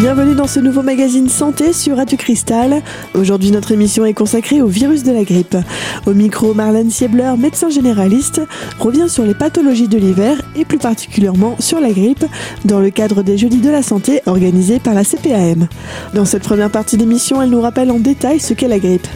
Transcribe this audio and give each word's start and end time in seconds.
Bienvenue 0.00 0.34
dans 0.34 0.46
ce 0.46 0.60
nouveau 0.60 0.80
magazine 0.80 1.28
santé 1.28 1.74
sur 1.74 1.98
Radio 1.98 2.16
Cristal. 2.16 2.82
Aujourd'hui, 3.12 3.50
notre 3.50 3.72
émission 3.72 4.06
est 4.06 4.14
consacrée 4.14 4.62
au 4.62 4.66
virus 4.66 5.02
de 5.02 5.12
la 5.12 5.24
grippe. 5.24 5.58
Au 6.06 6.14
micro, 6.14 6.54
Marlène 6.54 6.90
Siebler, 6.90 7.34
médecin 7.36 7.68
généraliste, 7.68 8.40
revient 8.78 9.10
sur 9.10 9.24
les 9.24 9.34
pathologies 9.34 9.88
de 9.88 9.98
l'hiver 9.98 10.40
et 10.56 10.64
plus 10.64 10.78
particulièrement 10.78 11.54
sur 11.58 11.80
la 11.80 11.90
grippe 11.90 12.24
dans 12.64 12.80
le 12.80 12.88
cadre 12.88 13.22
des 13.22 13.36
Jeudis 13.36 13.60
de 13.60 13.68
la 13.68 13.82
santé 13.82 14.22
organisés 14.24 14.78
par 14.78 14.94
la 14.94 15.04
CPAM. 15.04 15.68
Dans 16.14 16.24
cette 16.24 16.44
première 16.44 16.70
partie 16.70 16.96
d'émission, 16.96 17.42
elle 17.42 17.50
nous 17.50 17.60
rappelle 17.60 17.90
en 17.90 17.98
détail 17.98 18.40
ce 18.40 18.54
qu'est 18.54 18.68
la 18.68 18.78
grippe. 18.78 19.06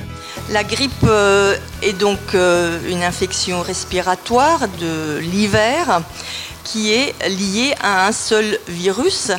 La 0.50 0.64
grippe 0.64 0.92
euh, 1.04 1.56
est 1.82 1.98
donc 1.98 2.18
euh, 2.34 2.78
une 2.90 3.02
infection 3.02 3.62
respiratoire 3.62 4.68
de 4.78 5.18
l'hiver 5.20 6.02
qui 6.64 6.92
est 6.92 7.14
liée 7.28 7.74
à 7.80 8.06
un 8.06 8.12
seul 8.12 8.58
virus 8.66 9.30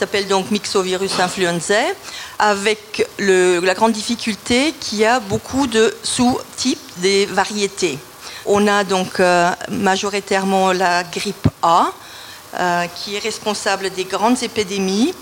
s'appelle 0.00 0.28
donc 0.28 0.50
Myxovirus 0.50 1.20
influenzae, 1.20 1.94
avec 2.38 3.06
la 3.18 3.74
grande 3.74 3.92
difficulté 3.92 4.72
qu'il 4.80 5.00
y 5.00 5.04
a 5.04 5.20
beaucoup 5.20 5.66
de 5.66 5.94
sous-types 6.02 6.80
des 6.96 7.26
variétés. 7.26 7.98
On 8.46 8.66
a 8.66 8.82
donc 8.82 9.20
euh, 9.20 9.50
majoritairement 9.68 10.72
la 10.72 11.04
grippe 11.04 11.48
A, 11.60 11.92
euh, 12.58 12.86
qui 12.96 13.16
est 13.16 13.18
responsable 13.18 13.90
des 13.90 14.04
grandes 14.04 14.42
épidémies, 14.42 15.12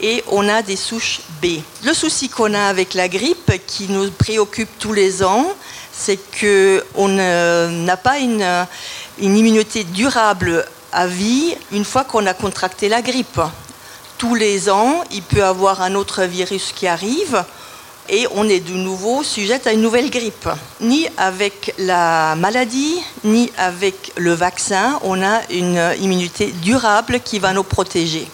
et 0.00 0.24
on 0.28 0.48
a 0.48 0.62
des 0.62 0.76
souches 0.76 1.20
B. 1.42 1.60
Le 1.84 1.92
souci 1.92 2.30
qu'on 2.30 2.54
a 2.54 2.68
avec 2.68 2.94
la 2.94 3.08
grippe, 3.08 3.52
qui 3.66 3.86
nous 3.90 4.10
préoccupe 4.12 4.70
tous 4.78 4.94
les 4.94 5.22
ans, 5.22 5.46
c'est 5.92 6.18
qu'on 6.40 7.08
n'a 7.08 7.96
pas 7.98 8.18
une 8.18 8.66
immunité 9.20 9.84
durable 9.84 10.64
à 10.92 11.06
vie 11.06 11.54
une 11.72 11.84
fois 11.84 12.04
qu'on 12.04 12.26
a 12.26 12.34
contracté 12.34 12.88
la 12.88 13.02
grippe 13.02 13.40
tous 14.22 14.36
les 14.36 14.70
ans, 14.70 15.02
il 15.10 15.22
peut 15.22 15.42
avoir 15.42 15.82
un 15.82 15.96
autre 15.96 16.22
virus 16.22 16.70
qui 16.72 16.86
arrive 16.86 17.44
et 18.08 18.28
on 18.36 18.48
est 18.48 18.60
de 18.60 18.72
nouveau 18.72 19.24
sujet 19.24 19.60
à 19.66 19.72
une 19.72 19.80
nouvelle 19.80 20.10
grippe. 20.10 20.48
Ni 20.80 21.08
avec 21.16 21.74
la 21.76 22.36
maladie, 22.36 23.02
ni 23.24 23.50
avec 23.58 24.12
le 24.16 24.32
vaccin, 24.32 25.00
on 25.02 25.20
a 25.24 25.40
une 25.50 25.94
immunité 26.00 26.52
durable 26.62 27.18
qui 27.18 27.40
va 27.40 27.52
nous 27.52 27.64
protéger. 27.64 28.28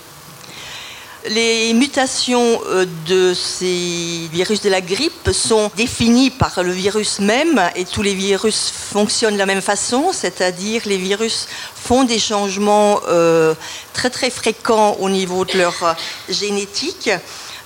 Les 1.27 1.72
mutations 1.72 2.61
euh, 2.66 2.86
de 3.06 3.34
ces 3.34 4.28
virus 4.33 4.62
de 4.62 4.70
la 4.70 4.80
grippe 4.80 5.30
sont 5.33 5.69
définies 5.77 6.30
par 6.30 6.62
le 6.62 6.70
virus 6.70 7.19
même 7.19 7.60
et 7.75 7.84
tous 7.84 8.02
les 8.02 8.14
virus 8.14 8.70
fonctionnent 8.72 9.34
de 9.34 9.38
la 9.38 9.47
même 9.47 9.60
façon, 9.60 10.12
c'est-à-dire 10.12 10.83
les 10.86 10.97
virus 10.97 11.48
font 11.75 12.05
des 12.05 12.20
changements 12.20 13.00
euh, 13.08 13.55
très 13.94 14.10
très 14.10 14.30
fréquents 14.30 14.97
au 15.00 15.10
niveau 15.10 15.44
de 15.44 15.58
leur 15.58 15.75
euh, 15.83 15.92
génétique 16.28 17.10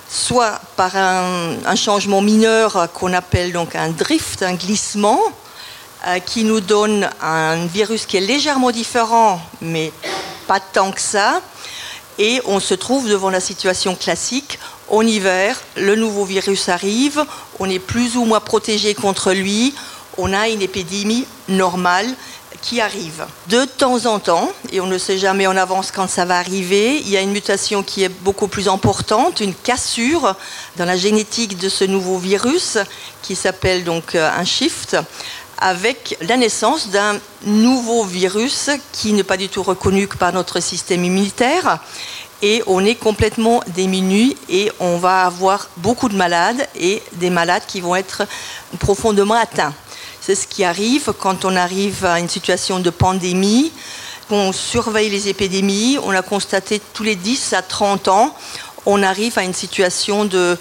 soit 0.09 0.59
par 0.75 0.95
un, 0.95 1.75
changement 1.75 2.21
mineur 2.21 2.87
qu'on 2.93 3.13
appelle 3.13 3.51
donc 3.51 3.75
un 3.75 3.89
drift, 3.89 4.43
un 4.43 4.53
glissement, 4.53 5.19
qui 6.27 6.43
nous 6.43 6.59
donne 6.59 7.09
un 7.19 7.65
virus 7.65 8.05
qui 8.05 8.17
est 8.17 8.21
légèrement 8.21 8.69
différent, 8.69 9.41
mais 9.61 9.91
pas 10.45 10.59
tant 10.59 10.91
que 10.91 11.01
ça, 11.01 11.41
et 12.19 12.41
on 12.45 12.59
se 12.59 12.73
trouve 12.73 13.09
devant 13.09 13.29
la 13.29 13.39
situation 13.39 13.95
classique. 13.95 14.59
En 14.89 15.01
hiver, 15.01 15.59
le 15.75 15.95
nouveau 15.95 16.25
virus 16.25 16.69
arrive, 16.69 17.23
on 17.59 17.69
est 17.69 17.79
plus 17.79 18.17
ou 18.17 18.25
moins 18.25 18.39
protégé 18.39 18.93
contre 18.93 19.33
lui, 19.33 19.73
on 20.17 20.33
a 20.33 20.49
une 20.49 20.61
épidémie 20.61 21.25
normale 21.47 22.07
qui 22.63 22.79
arrive. 22.79 23.25
De 23.49 23.65
temps 23.65 24.05
en 24.05 24.19
temps, 24.19 24.49
et 24.71 24.79
on 24.79 24.87
ne 24.87 24.97
sait 24.97 25.17
jamais 25.17 25.47
en 25.47 25.57
avance 25.57 25.91
quand 25.91 26.09
ça 26.09 26.23
va 26.23 26.37
arriver, 26.37 26.97
il 26.97 27.09
y 27.09 27.17
a 27.17 27.21
une 27.21 27.31
mutation 27.31 27.83
qui 27.83 28.03
est 28.03 28.09
beaucoup 28.09 28.47
plus 28.47 28.69
importante, 28.69 29.41
une 29.41 29.53
cassure 29.53 30.35
dans 30.77 30.85
la 30.85 30.95
génétique 30.95 31.57
de 31.57 31.67
ce 31.67 31.83
nouveau 31.83 32.17
virus 32.17 32.77
qui 33.21 33.35
s'appelle 33.35 33.83
donc 33.83 34.15
euh, 34.15 34.29
un 34.37 34.45
shift 34.45 34.95
avec 35.57 36.17
la 36.21 36.37
naissance 36.37 36.89
d'un 36.89 37.19
nouveau 37.45 38.03
virus 38.03 38.69
qui 38.91 39.13
n'est 39.13 39.23
pas 39.23 39.37
du 39.37 39.49
tout 39.49 39.63
reconnu 39.63 40.07
par 40.07 40.33
notre 40.33 40.59
système 40.59 41.03
immunitaire. 41.03 41.79
Et 42.41 42.61
on 42.67 42.83
est 42.83 42.95
complètement 42.95 43.61
démuni 43.67 44.35
et 44.49 44.71
on 44.79 44.97
va 44.97 45.25
avoir 45.25 45.69
beaucoup 45.77 46.09
de 46.09 46.15
malades 46.15 46.67
et 46.75 47.01
des 47.13 47.29
malades 47.29 47.63
qui 47.65 47.79
vont 47.79 47.95
être 47.95 48.23
profondément 48.79 49.35
atteints. 49.35 49.73
C'est 50.19 50.35
ce 50.35 50.47
qui 50.47 50.63
arrive 50.63 51.13
quand 51.19 51.45
on 51.45 51.55
arrive 51.55 52.05
à 52.05 52.19
une 52.19 52.29
situation 52.29 52.79
de 52.79 52.89
pandémie. 52.89 53.71
On 54.29 54.51
surveille 54.51 55.09
les 55.09 55.27
épidémies. 55.27 55.97
On 56.03 56.11
a 56.11 56.21
constaté 56.21 56.81
tous 56.93 57.03
les 57.03 57.15
10 57.15 57.53
à 57.53 57.61
30 57.61 58.07
ans, 58.07 58.35
on 58.85 59.03
arrive 59.03 59.37
à 59.37 59.43
une 59.43 59.53
situation 59.53 60.25
de, 60.25 60.57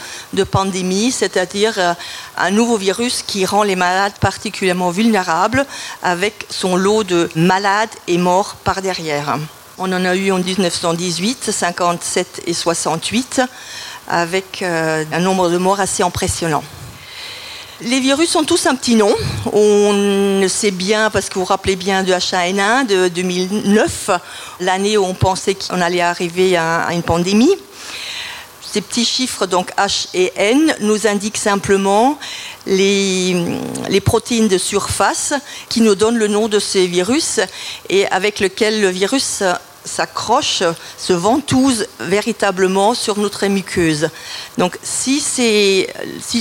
pandémie, 0.51 1.13
c'est-à-dire 1.13 1.75
euh, 1.79 1.95
un 2.37 2.51
nouveau 2.51 2.77
virus 2.77 3.23
qui 3.23 3.45
rend 3.47 3.63
les 3.63 3.77
malades 3.77 4.13
particulièrement 4.21 4.91
vulnérables 4.91 5.67
avec 6.03 6.47
son 6.51 6.77
lot 6.77 7.05
de 7.05 7.29
malades 7.35 7.91
et 8.09 8.19
morts 8.19 8.57
par 8.65 8.83
derrière. 8.83 9.39
On 9.79 9.93
en 9.93 10.05
a 10.05 10.15
eu 10.15 10.31
en 10.31 10.39
1918, 10.39 11.51
57 11.51 12.43
et 12.47 12.55
68, 12.55 13.41
avec 14.09 14.63
euh, 14.63 15.05
un 15.13 15.21
nombre 15.21 15.49
de 15.49 15.59
morts 15.59 15.81
assez 15.81 16.03
impressionnant. 16.03 16.63
Les 17.85 17.99
virus 17.99 18.37
ont 18.37 18.45
tous 18.45 18.67
un 18.67 18.77
petit 18.77 18.95
nom. 18.95 19.13
On 19.53 19.93
ne 19.93 20.47
sait 20.47 20.71
bien, 20.71 21.11
parce 21.11 21.29
que 21.29 21.35
vous 21.35 21.41
vous 21.41 21.47
rappelez 21.47 21.75
bien 21.75 22.05
de 22.05 22.13
H1N1 22.13 22.87
de 22.87 23.09
2009, 23.09 24.11
l'année 24.61 24.97
où 24.97 25.05
on 25.05 25.15
pensait 25.15 25.57
qu'on 25.57 25.81
allait 25.81 26.01
arriver 26.01 26.57
à 26.57 26.89
une 26.93 27.03
pandémie. 27.03 27.51
Ces 28.61 28.83
petits 28.83 29.05
chiffres, 29.05 29.47
donc 29.47 29.73
H 29.77 30.07
et 30.15 30.33
N, 30.37 30.77
nous 30.81 31.09
indiquent 31.09 31.37
simplement 31.37 32.19
les, 32.67 33.35
protéines 34.05 34.49
de 34.49 34.59
surface 34.59 35.35
qui 35.69 35.81
nous 35.81 35.97
donnent 35.97 36.19
le 36.19 36.29
nom 36.29 36.47
de 36.47 36.61
ces 36.61 36.87
virus 36.87 37.41
et 37.89 38.07
avec 38.09 38.39
lequel 38.39 38.81
le 38.81 38.91
virus 38.91 39.43
s'accroche, 39.85 40.63
se 40.99 41.13
ventouse 41.13 41.87
véritablement 42.01 42.95
sur 42.95 43.19
notre 43.19 43.47
muqueuse. 43.47 44.09
Donc 44.59 44.79
si, 44.83 45.23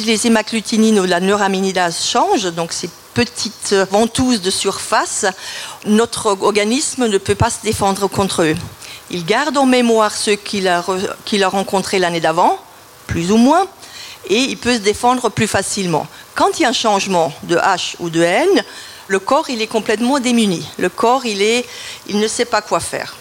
les 0.05 0.27
hémagglutinines 0.27 0.99
ou 0.99 1.05
la 1.05 1.19
neuraminidase 1.19 2.03
changent, 2.03 2.51
donc 2.53 2.71
ces 2.71 2.89
petites 3.13 3.75
ventouses 3.91 4.41
de 4.41 4.51
surface, 4.51 5.25
notre 5.85 6.37
organisme 6.41 7.07
ne 7.07 7.17
peut 7.17 7.35
pas 7.35 7.49
se 7.49 7.61
défendre 7.63 8.07
contre 8.07 8.43
eux. 8.43 8.55
Il 9.09 9.25
garde 9.25 9.57
en 9.57 9.65
mémoire 9.65 10.15
ceux 10.15 10.35
qu'il 10.35 10.67
a, 10.67 10.77
a 10.79 11.47
rencontrés 11.49 11.99
l'année 11.99 12.21
d'avant, 12.21 12.57
plus 13.07 13.31
ou 13.31 13.37
moins, 13.37 13.67
et 14.29 14.37
il 14.37 14.57
peut 14.57 14.75
se 14.75 14.79
défendre 14.79 15.29
plus 15.29 15.47
facilement. 15.47 16.07
Quand 16.35 16.59
il 16.59 16.63
y 16.63 16.65
a 16.65 16.69
un 16.69 16.73
changement 16.73 17.33
de 17.43 17.57
H 17.57 17.95
ou 17.99 18.09
de 18.09 18.21
N, 18.21 18.63
le 19.11 19.19
corps 19.19 19.49
il 19.49 19.61
est 19.61 19.67
complètement 19.67 20.19
démuni. 20.19 20.65
Le 20.77 20.87
corps 20.87 21.25
il, 21.25 21.41
est, 21.41 21.65
il 22.07 22.17
ne 22.19 22.27
sait 22.27 22.45
pas 22.45 22.61
quoi 22.61 22.79
faire. 22.79 23.13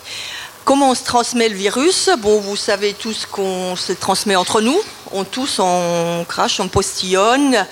Comment 0.65 0.91
on 0.91 0.95
se 0.95 1.03
transmet 1.03 1.49
le 1.49 1.56
virus? 1.56 2.11
Bon, 2.19 2.39
vous 2.39 2.55
savez 2.55 2.95
tous 2.95 3.27
qu'on 3.27 3.75
se 3.75 3.93
transmet 3.93 4.37
entre 4.37 4.61
nous. 4.61 4.78
On 5.11 5.25
tousse, 5.25 5.59
on 5.59 6.25
crache, 6.28 6.61
on 6.61 6.69
postillonne, 6.69 7.67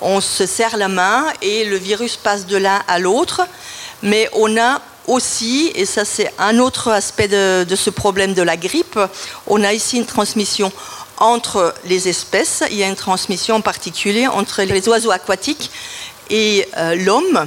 on 0.00 0.20
se 0.20 0.46
serre 0.46 0.76
la 0.76 0.86
main 0.86 1.24
et 1.42 1.64
le 1.64 1.76
virus 1.76 2.16
passe 2.16 2.46
de 2.46 2.56
l'un 2.56 2.82
à 2.86 3.00
l'autre. 3.00 3.42
Mais 4.02 4.30
on 4.32 4.56
a 4.56 4.80
aussi, 5.08 5.72
et 5.74 5.86
ça 5.86 6.04
c'est 6.04 6.32
un 6.38 6.60
autre 6.60 6.92
aspect 6.92 7.26
de, 7.26 7.74
ce 7.74 7.90
problème 7.90 8.32
de 8.32 8.42
la 8.42 8.56
grippe, 8.56 8.98
on 9.48 9.64
a 9.64 9.72
ici 9.72 9.96
une 9.96 10.06
transmission 10.06 10.70
entre 11.18 11.74
les 11.84 12.08
espèces. 12.08 12.62
Il 12.70 12.76
y 12.76 12.84
a 12.84 12.88
une 12.88 12.96
transmission 12.96 13.56
en 13.56 13.60
particulier 13.60 14.28
entre 14.28 14.62
les 14.62 14.88
oiseaux 14.88 15.10
aquatiques 15.10 15.70
et 16.30 16.66
euh, 16.76 16.94
l'homme, 16.94 17.46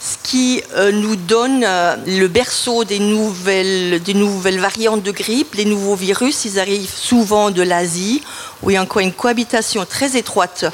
ce 0.00 0.16
qui 0.22 0.62
euh, 0.74 0.92
nous 0.92 1.16
donne 1.16 1.64
euh, 1.64 1.96
le 2.06 2.28
berceau 2.28 2.84
des 2.84 2.98
nouvelles, 2.98 4.02
des 4.02 4.14
nouvelles 4.14 4.60
variantes 4.60 5.02
de 5.02 5.10
grippe. 5.10 5.54
Les 5.54 5.64
nouveaux 5.64 5.96
virus, 5.96 6.44
ils 6.44 6.60
arrivent 6.60 6.94
souvent 6.94 7.50
de 7.50 7.62
l'Asie, 7.62 8.22
où 8.62 8.70
il 8.70 8.74
y 8.74 8.76
a 8.76 8.82
encore 8.82 9.00
une 9.02 9.12
cohabitation 9.12 9.84
très 9.84 10.16
étroite 10.16 10.64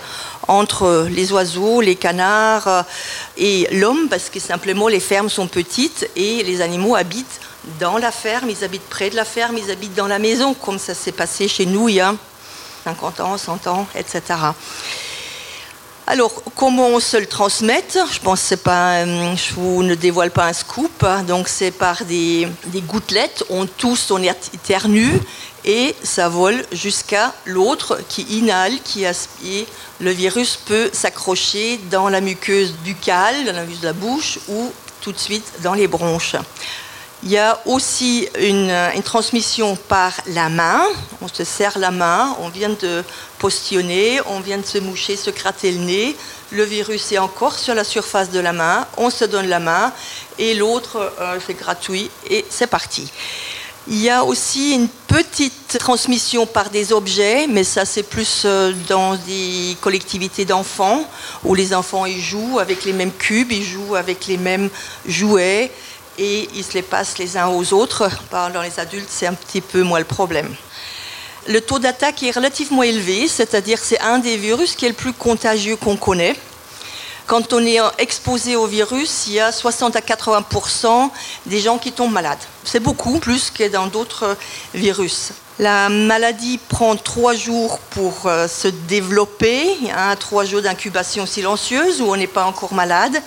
entre 0.49 1.07
les 1.11 1.33
oiseaux, 1.33 1.81
les 1.81 1.95
canards 1.95 2.85
et 3.37 3.69
l'homme, 3.71 4.09
parce 4.09 4.29
que 4.29 4.41
simplement 4.41 4.89
les 4.89 4.99
fermes 4.99 5.29
sont 5.29 5.47
petites 5.47 6.11
et 6.17 6.43
les 6.43 6.61
animaux 6.61 6.97
habitent 6.97 7.41
dans 7.79 7.97
la 7.97 8.11
ferme, 8.11 8.51
ils 8.51 8.65
habitent 8.65 8.89
près 8.89 9.09
de 9.09 9.15
la 9.15 9.25
ferme, 9.25 9.57
ils 9.57 9.71
habitent 9.71 9.95
dans 9.95 10.09
la 10.09 10.19
maison, 10.19 10.53
comme 10.53 10.81
ça 10.81 10.95
s'est 10.95 11.13
passé 11.13 11.47
chez 11.47 11.65
nous 11.65 11.89
il 11.89 11.95
y 11.95 12.01
a 12.01 12.15
50 12.85 13.21
ans, 13.21 13.39
100 13.39 13.67
ans, 13.69 13.87
etc. 13.95 14.21
Alors, 16.05 16.43
comment 16.57 16.89
on 16.89 16.99
se 16.99 17.17
le 17.17 17.27
transmet 17.27 17.85
Je 17.95 18.19
pense 18.19 18.49
que 18.49 18.57
pas, 18.57 19.05
je 19.05 19.55
vous 19.55 19.85
ne 19.85 19.95
dévoile 19.95 20.33
pas 20.33 20.47
un 20.47 20.53
scoop. 20.53 21.05
Hein. 21.05 21.23
donc, 21.23 21.47
c'est 21.47 21.71
par 21.71 22.05
des, 22.05 22.49
gouttelettes. 22.89 23.45
On 23.51 23.67
tousse, 23.67 24.11
on 24.11 24.21
éternue 24.21 25.13
et 25.65 25.95
ça 26.03 26.29
vole 26.29 26.65
jusqu'à 26.73 27.33
l'autre 27.45 28.01
qui 28.09 28.23
inhale, 28.23 28.73
qui 28.83 29.07
aspire. 29.07 29.65
Le 30.01 30.11
virus 30.11 30.57
peut 30.57 30.91
s'accrocher 30.93 31.79
dans 31.89 32.09
la 32.09 32.21
muqueuse 32.21 32.73
buccale, 32.85 33.45
dans 33.45 33.53
la 33.53 33.63
muqueuse 33.63 33.81
de 33.81 33.87
la 33.87 33.93
bouche 33.93 34.41
ou 34.49 34.73
tout 35.03 35.13
de 35.13 35.19
suite 35.19 35.53
dans 35.63 35.75
les 35.75 35.87
bronches. 35.87 36.35
Il 37.25 37.31
y 37.31 37.39
a 37.39 37.61
aussi 37.67 38.29
une, 38.41 38.75
transmission 39.05 39.77
par 39.77 40.13
la 40.27 40.49
main. 40.49 40.83
On 41.21 41.29
se 41.29 41.45
serre 41.45 41.79
la 41.79 41.93
main, 41.93 42.37
on 42.41 42.49
vient 42.49 42.75
de 42.81 43.05
postillonner, 43.39 44.21
on 44.27 44.41
vient 44.41 44.59
de 44.59 44.67
se 44.67 44.79
moucher, 44.79 45.15
se 45.15 45.31
gratter 45.31 45.71
le 45.71 45.79
nez. 45.79 46.17
Le 46.51 46.65
virus 46.65 47.13
est 47.13 47.19
encore 47.19 47.61
sur 47.61 47.77
la 47.77 47.85
surface 47.85 48.31
de 48.31 48.41
la 48.41 48.53
main. 48.53 48.89
On 48.97 49.09
se 49.09 49.25
donne 49.25 49.47
la 49.47 49.61
main 49.61 49.93
et 50.37 50.55
l'autre 50.55 51.13
euh, 51.21 51.39
fait 51.39 51.55
gratouille 51.55 52.11
et 52.29 52.45
c'est 52.51 52.67
parti. 52.67 53.09
Il 53.89 54.01
y 54.01 54.11
a 54.11 54.25
aussi 54.25 54.75
une 54.75 54.89
petite 54.89 55.77
transmission 55.79 56.47
par 56.47 56.71
des 56.71 56.93
objets, 56.93 57.47
mais 57.49 57.65
ça 57.65 57.85
c'est 57.85 58.05
plus 58.05 58.43
euh, 58.45 58.73
dans 58.89 59.15
des 59.15 59.77
collectivités 59.81 60.45
d'enfants 60.45 61.05
où 61.45 61.55
les 61.55 61.73
enfants 61.73 62.07
ils 62.07 62.21
jouent 62.21 62.59
avec 62.59 62.85
les 62.85 62.93
mêmes 62.93 63.13
cubes, 63.13 63.53
ils 63.53 63.65
jouent 63.65 63.95
avec 63.95 64.27
les 64.27 64.39
mêmes 64.39 64.71
jouets 65.07 65.71
et 66.23 66.49
ils 66.55 66.65
se 66.65 66.75
les 66.75 66.83
passent 66.83 67.19
les 67.19 67.37
uns 67.37 67.49
aux 67.49 67.73
autres. 67.73 68.09
Dans 68.31 68.63
les 68.63 68.79
adultes, 68.79 69.09
c'est 69.11 69.27
un 69.27 69.35
petit 69.35 69.61
peu 69.61 69.83
moins 69.83 69.99
le 69.99 70.05
problème. 70.05 70.55
Le 71.49 71.61
taux 71.61 71.81
d'attaque 71.81 72.23
est 72.23 72.31
relativement 72.31 72.85
élevé, 72.85 73.27
c'est-à-dire 73.27 73.79
c'est 73.83 74.01
un 74.01 74.19
des 74.19 74.37
virus 74.37 74.77
qui 74.77 74.87
est 74.87 74.91
le 74.91 74.95
plus 74.95 75.13
contagieux 75.13 75.75
qu'on 75.75 75.97
connaît. 75.97 76.37
Quand 77.27 77.53
on 77.53 77.65
est 77.65 77.79
exposé 77.99 78.55
au 78.55 78.67
virus, 78.67 79.25
il 79.27 79.35
y 79.35 79.41
a 79.41 79.51
60 79.51 79.97
à 79.97 80.01
80% 80.01 81.11
des 81.47 81.61
gens 81.61 81.79
qui 81.79 81.91
tombent 81.91 82.13
malades. 82.13 82.39
C'est 82.65 82.81
beaucoup 82.81 83.19
plus 83.19 83.51
que 83.51 83.69
dans 83.69 83.89
d'autres 83.89 84.37
virus. 84.75 85.33
La 85.59 85.89
maladie 85.89 86.59
prend 86.69 86.97
trois 86.97 87.35
jours 87.35 87.79
pour 87.91 88.27
euh, 88.27 88.49
se 88.49 88.69
développer. 88.69 89.77
A 89.95 90.17
trois 90.17 90.45
jours 90.45 90.63
d'incubation 90.63 91.27
silencieuse 91.27 92.01
où 92.01 92.07
on 92.07 92.17
n'est 92.17 92.27
pas 92.27 92.45
encore 92.45 92.73
malade 92.75 93.21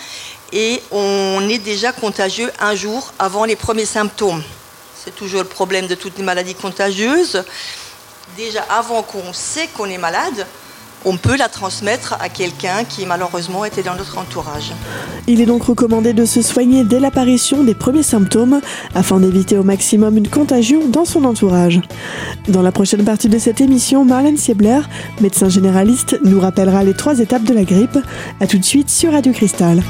et 0.52 0.82
on 0.92 1.48
est 1.50 1.60
déjà 1.60 1.92
contagieux 1.92 2.52
un 2.60 2.76
jour 2.76 3.14
avant 3.20 3.46
les 3.46 3.56
premiers 3.56 3.86
symptômes. 3.86 4.44
C'est 4.96 5.16
toujours 5.16 5.42
le 5.42 5.48
problème 5.48 5.88
de 5.88 5.96
toutes 5.96 6.18
les 6.18 6.24
maladies 6.24 6.56
contagieuses. 6.56 7.44
Déjà 8.38 8.64
avant 8.70 9.04
qu'on 9.04 9.34
sait 9.34 9.68
qu'on 9.68 9.86
est 9.86 9.98
malade, 9.98 10.48
on 11.06 11.18
peut 11.18 11.38
la 11.38 11.48
transmettre 11.48 12.18
à 12.20 12.30
quelqu'un 12.30 12.84
qui 12.84 13.06
malheureusement 13.06 13.64
était 13.64 13.84
dans 13.84 13.96
notre 13.96 14.18
entourage. 14.18 14.74
Il 15.28 15.40
est 15.40 15.46
donc 15.46 15.64
recommandé 15.64 16.14
de 16.14 16.26
se 16.26 16.42
soigner 16.42 16.84
dès 16.84 17.00
l'apparition 17.00 17.64
des 17.64 17.76
premiers 17.76 18.04
symptômes 18.04 18.60
afin 18.96 19.20
d'éviter 19.20 19.58
au 19.58 19.64
maximum 19.64 20.18
une 20.18 20.28
contagion 20.28 20.88
dans 20.88 21.06
son 21.06 21.24
entourage. 21.24 21.80
Dans 22.48 22.64
la 22.64 22.72
prochaine 22.72 23.06
partie 23.06 23.30
de 23.30 23.38
cette 23.38 23.62
émission, 23.62 24.04
Marlène 24.04 24.38
Siebler, 24.38 24.82
médecin 25.22 25.50
généraliste, 25.50 26.18
nous 26.24 26.40
rappellera 26.40 26.84
les 26.84 26.96
trois 26.96 27.20
étapes 27.20 27.44
de 27.44 27.54
la 27.54 27.64
grippe. 27.64 28.00
A 28.40 28.48
tout 28.48 28.58
de 28.58 28.66
suite 28.66 28.90
sur 28.90 29.12
Radio 29.12 29.32
Cristal. 29.32 29.84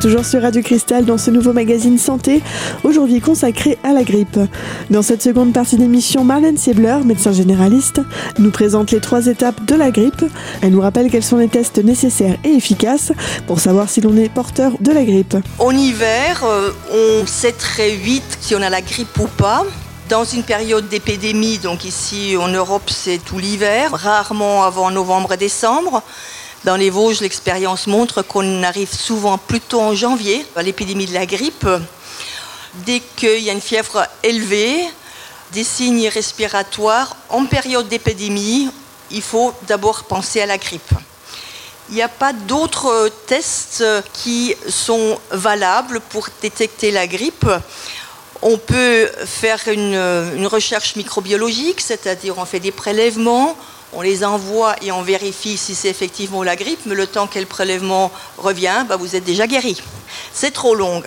Toujours 0.00 0.24
sur 0.24 0.42
Radio 0.42 0.62
Cristal 0.62 1.04
dans 1.04 1.18
ce 1.18 1.30
nouveau 1.30 1.52
magazine 1.52 1.98
santé, 1.98 2.42
aujourd'hui 2.84 3.20
consacré 3.20 3.78
à 3.82 3.92
la 3.92 4.02
grippe. 4.04 4.38
Dans 4.90 5.02
cette 5.02 5.22
seconde 5.22 5.52
partie 5.52 5.76
d'émission, 5.76 6.24
Marlène 6.24 6.56
Siebler, 6.56 6.98
médecin 7.04 7.32
généraliste, 7.32 8.00
nous 8.38 8.50
présente 8.50 8.90
les 8.90 9.00
trois 9.00 9.26
étapes 9.26 9.64
de 9.64 9.74
la 9.74 9.90
grippe. 9.90 10.24
Elle 10.62 10.72
nous 10.72 10.80
rappelle 10.80 11.10
quels 11.10 11.22
sont 11.22 11.38
les 11.38 11.48
tests 11.48 11.78
nécessaires 11.78 12.36
et 12.44 12.50
efficaces 12.50 13.12
pour 13.46 13.60
savoir 13.60 13.88
si 13.88 14.00
l'on 14.00 14.16
est 14.16 14.28
porteur 14.28 14.72
de 14.80 14.92
la 14.92 15.04
grippe. 15.04 15.36
En 15.58 15.70
hiver, 15.70 16.42
euh, 16.44 16.70
on 16.92 17.26
sait 17.26 17.52
très 17.52 17.90
vite 17.90 18.38
si 18.40 18.54
on 18.54 18.62
a 18.62 18.70
la 18.70 18.80
grippe 18.80 19.18
ou 19.18 19.26
pas. 19.26 19.64
Dans 20.08 20.24
une 20.24 20.44
période 20.44 20.88
d'épidémie, 20.88 21.58
donc 21.58 21.84
ici 21.84 22.36
en 22.40 22.48
Europe 22.48 22.88
c'est 22.90 23.18
tout 23.18 23.38
l'hiver, 23.38 23.90
rarement 23.92 24.62
avant 24.62 24.92
novembre 24.92 25.32
et 25.32 25.36
décembre. 25.36 26.02
Dans 26.64 26.76
les 26.76 26.90
Vosges, 26.90 27.20
l'expérience 27.20 27.86
montre 27.86 28.22
qu'on 28.22 28.62
arrive 28.62 28.92
souvent 28.92 29.38
plutôt 29.38 29.80
en 29.80 29.94
janvier 29.94 30.44
à 30.56 30.62
l'épidémie 30.62 31.06
de 31.06 31.14
la 31.14 31.26
grippe. 31.26 31.68
Dès 32.86 33.00
qu'il 33.16 33.40
y 33.40 33.50
a 33.50 33.52
une 33.52 33.60
fièvre 33.60 34.06
élevée, 34.22 34.84
des 35.52 35.64
signes 35.64 36.08
respiratoires, 36.08 37.16
en 37.28 37.46
période 37.46 37.88
d'épidémie, 37.88 38.70
il 39.10 39.22
faut 39.22 39.54
d'abord 39.68 40.04
penser 40.04 40.40
à 40.40 40.46
la 40.46 40.58
grippe. 40.58 40.92
Il 41.88 41.94
n'y 41.94 42.02
a 42.02 42.08
pas 42.08 42.32
d'autres 42.32 43.10
tests 43.28 43.84
qui 44.12 44.56
sont 44.68 45.20
valables 45.30 46.00
pour 46.00 46.28
détecter 46.42 46.90
la 46.90 47.06
grippe. 47.06 47.46
On 48.42 48.58
peut 48.58 49.08
faire 49.24 49.60
une, 49.68 49.94
une 49.94 50.46
recherche 50.48 50.96
microbiologique, 50.96 51.80
c'est-à-dire 51.80 52.38
on 52.38 52.44
fait 52.44 52.60
des 52.60 52.72
prélèvements, 52.72 53.56
on 53.92 54.02
les 54.02 54.24
envoie 54.24 54.76
et 54.82 54.92
on 54.92 55.02
vérifie 55.02 55.56
si 55.56 55.74
c'est 55.74 55.88
effectivement 55.88 56.42
la 56.42 56.56
grippe, 56.56 56.80
mais 56.86 56.94
le 56.94 57.06
temps 57.06 57.26
que 57.26 57.38
le 57.38 57.46
prélèvement 57.46 58.10
revient, 58.36 58.84
bah, 58.88 58.96
vous 58.96 59.16
êtes 59.16 59.24
déjà 59.24 59.46
guéri. 59.46 59.80
C'est 60.32 60.52
trop 60.52 60.74
long. 60.74 61.02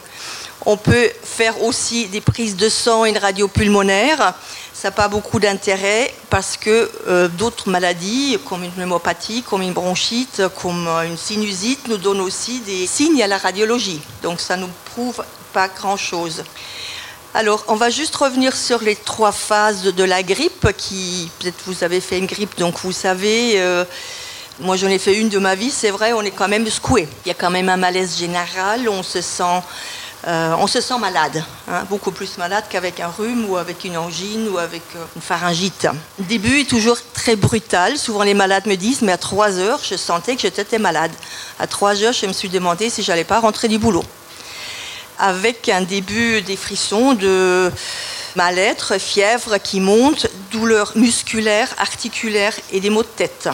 On 0.65 0.75
peut 0.75 1.09
faire 1.23 1.61
aussi 1.63 2.07
des 2.07 2.21
prises 2.21 2.55
de 2.55 2.67
sang 2.67 3.05
et 3.05 3.09
une 3.09 3.17
radio 3.17 3.47
pulmonaire. 3.47 4.33
Ça 4.73 4.89
n'a 4.89 4.91
pas 4.91 5.07
beaucoup 5.07 5.39
d'intérêt 5.39 6.13
parce 6.29 6.57
que 6.57 6.89
euh, 7.07 7.27
d'autres 7.27 7.69
maladies, 7.69 8.37
comme 8.47 8.63
une 8.63 8.71
pneumopathie, 8.71 9.43
comme 9.43 9.61
une 9.61 9.73
bronchite, 9.73 10.43
comme 10.61 10.87
une 11.05 11.17
sinusite, 11.17 11.87
nous 11.87 11.97
donnent 11.97 12.21
aussi 12.21 12.59
des 12.61 12.87
signes 12.87 13.21
à 13.21 13.27
la 13.27 13.37
radiologie. 13.37 14.01
Donc 14.23 14.39
ça 14.39 14.57
ne 14.57 14.63
nous 14.63 14.71
prouve 14.93 15.23
pas 15.53 15.67
grand-chose. 15.67 16.43
Alors, 17.35 17.63
on 17.67 17.75
va 17.75 17.91
juste 17.91 18.15
revenir 18.15 18.55
sur 18.55 18.81
les 18.81 18.95
trois 18.95 19.31
phases 19.31 19.83
de 19.83 20.03
la 20.03 20.23
grippe, 20.23 20.67
qui, 20.75 21.29
peut-être 21.39 21.61
vous 21.67 21.83
avez 21.83 22.01
fait 22.01 22.17
une 22.17 22.25
grippe, 22.25 22.57
donc 22.57 22.79
vous 22.83 22.91
savez, 22.91 23.61
euh, 23.61 23.85
moi 24.61 24.77
j'en 24.77 24.87
ai 24.87 24.97
fait 24.97 25.15
une 25.15 25.29
de 25.29 25.37
ma 25.37 25.53
vie, 25.53 25.69
c'est 25.69 25.91
vrai, 25.91 26.11
on 26.11 26.23
est 26.23 26.31
quand 26.31 26.47
même 26.47 26.67
secoué. 26.67 27.07
Il 27.25 27.27
y 27.27 27.31
a 27.31 27.35
quand 27.35 27.51
même 27.51 27.69
un 27.69 27.77
malaise 27.77 28.17
général, 28.17 28.89
on 28.89 29.03
se 29.03 29.21
sent, 29.21 29.61
euh, 30.27 30.97
malade, 30.99 31.43
hein, 31.67 31.83
beaucoup 31.87 32.09
plus 32.09 32.39
malade 32.39 32.63
qu'avec 32.67 32.99
un 32.99 33.09
rhume 33.09 33.47
ou 33.47 33.57
avec 33.57 33.83
une 33.83 33.97
angine 33.97 34.49
ou 34.49 34.57
avec 34.57 34.81
euh, 34.95 35.05
une 35.15 35.21
pharyngite. 35.21 35.87
Le 36.17 36.25
début 36.25 36.61
est 36.61 36.69
toujours 36.69 36.97
très 37.13 37.35
brutal, 37.35 37.99
souvent 37.99 38.23
les 38.23 38.33
malades 38.33 38.65
me 38.65 38.75
disent, 38.75 39.03
mais 39.03 39.11
à 39.11 39.17
3 39.19 39.59
heures, 39.59 39.81
je 39.87 39.95
sentais 39.95 40.35
que 40.35 40.41
j'étais 40.41 40.79
malade. 40.79 41.11
À 41.59 41.67
3 41.67 42.01
heures, 42.01 42.13
je 42.13 42.25
me 42.25 42.33
suis 42.33 42.49
demandé 42.49 42.89
si 42.89 43.03
j'allais 43.03 43.23
pas 43.23 43.39
rentrer 43.39 43.67
du 43.67 43.77
boulot 43.77 44.03
avec 45.19 45.69
un 45.69 45.81
début 45.81 46.41
des 46.41 46.55
frissons, 46.55 47.13
de 47.13 47.71
mal-être, 48.35 48.97
fièvre 48.99 49.57
qui 49.57 49.79
monte, 49.79 50.27
douleurs 50.51 50.93
musculaires, 50.95 51.73
articulaires 51.77 52.55
et 52.71 52.79
des 52.79 52.89
maux 52.89 53.03
de 53.03 53.07
tête. 53.07 53.49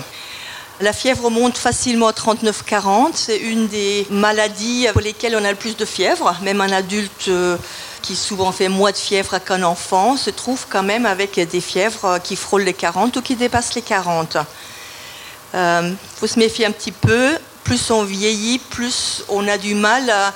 La 0.82 0.92
fièvre 0.92 1.30
monte 1.30 1.58
facilement 1.58 2.08
à 2.08 2.12
39-40. 2.12 3.12
C'est 3.14 3.38
une 3.38 3.68
des 3.68 4.06
maladies 4.10 4.88
pour 4.92 5.02
lesquelles 5.02 5.36
on 5.40 5.46
a 5.46 5.50
le 5.50 5.58
plus 5.58 5.78
de 5.78 5.86
fièvre. 5.86 6.36
Même 6.42 6.60
un 6.60 6.72
adulte 6.74 7.30
euh, 7.30 7.56
qui 8.02 8.16
souvent 8.16 8.52
fait 8.52 8.68
moins 8.68 8.92
de 8.92 8.98
fièvre 8.98 9.40
qu'un 9.40 9.64
enfant 9.64 10.18
se 10.18 10.30
trouve 10.30 10.66
quand 10.70 10.84
même 10.84 11.06
avec 11.06 11.40
des 11.40 11.62
fièvres 11.62 12.20
qui 12.22 12.36
frôlent 12.36 12.64
les 12.64 12.74
40 12.74 13.16
ou 13.16 13.22
qui 13.22 13.38
dépassent 13.38 13.74
les 13.76 13.82
40. 13.82 14.36
Il 14.36 15.58
euh, 15.58 15.94
faut 16.18 16.28
se 16.28 16.38
méfier 16.38 16.66
un 16.66 16.72
petit 16.72 16.92
peu. 16.92 17.38
Plus 17.64 17.90
on 17.90 18.04
vieillit, 18.04 18.60
plus 18.60 19.24
on 19.30 19.48
a 19.48 19.58
du 19.58 19.76
mal 19.76 20.10
à 20.10 20.34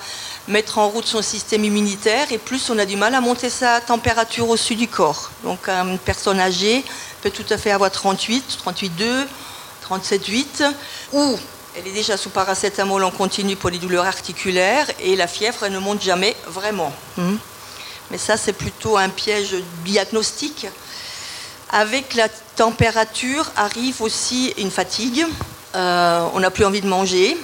mettre 0.50 0.80
en 0.80 0.90
route 0.90 1.06
son 1.06 1.22
système 1.22 1.64
immunitaire 1.64 2.32
et 2.32 2.40
plus 2.40 2.70
on 2.70 2.80
a 2.80 2.86
du 2.86 2.98
mal 2.98 3.14
à 3.14 3.22
monter 3.22 3.50
sa 3.50 3.80
température 3.80 4.50
au-dessus 4.50 4.76
du 4.76 4.88
corps. 4.88 5.32
Donc 5.44 5.70
une 5.70 6.00
personne 6.00 6.40
âgée 6.40 6.84
peut 7.22 7.30
tout 7.30 7.46
à 7.50 7.58
fait 7.58 7.72
avoir 7.72 7.92
38, 7.92 8.58
38,2, 8.66 9.26
37,8 9.88 10.74
ou 11.14 11.38
elle 11.78 11.88
est 11.88 11.94
déjà 11.94 12.18
sous 12.18 12.32
paracétamol 12.32 13.04
en 13.04 13.12
continu 13.12 13.56
pour 13.56 13.70
les 13.70 13.78
douleurs 13.78 14.06
articulaires 14.06 14.88
et 15.00 15.16
la 15.16 15.28
fièvre 15.28 15.68
ne 15.68 15.78
monte 15.78 16.02
jamais 16.02 16.36
vraiment. 16.48 16.92
Hmm. 17.18 17.36
Mais 18.10 18.18
ça 18.18 18.36
c'est 18.36 18.54
plutôt 18.54 18.98
un 18.98 19.10
piège 19.10 19.56
diagnostique. 19.86 20.66
Avec 21.72 22.16
la 22.16 22.28
température 22.56 23.52
arrive 23.56 24.02
aussi 24.02 24.52
une 24.58 24.72
fatigue. 24.72 25.28
Euh, 25.76 26.28
on 26.34 26.40
n'a 26.40 26.50
plus 26.50 26.66
envie 26.66 26.82
de 26.82 26.88
manger, 26.88 27.38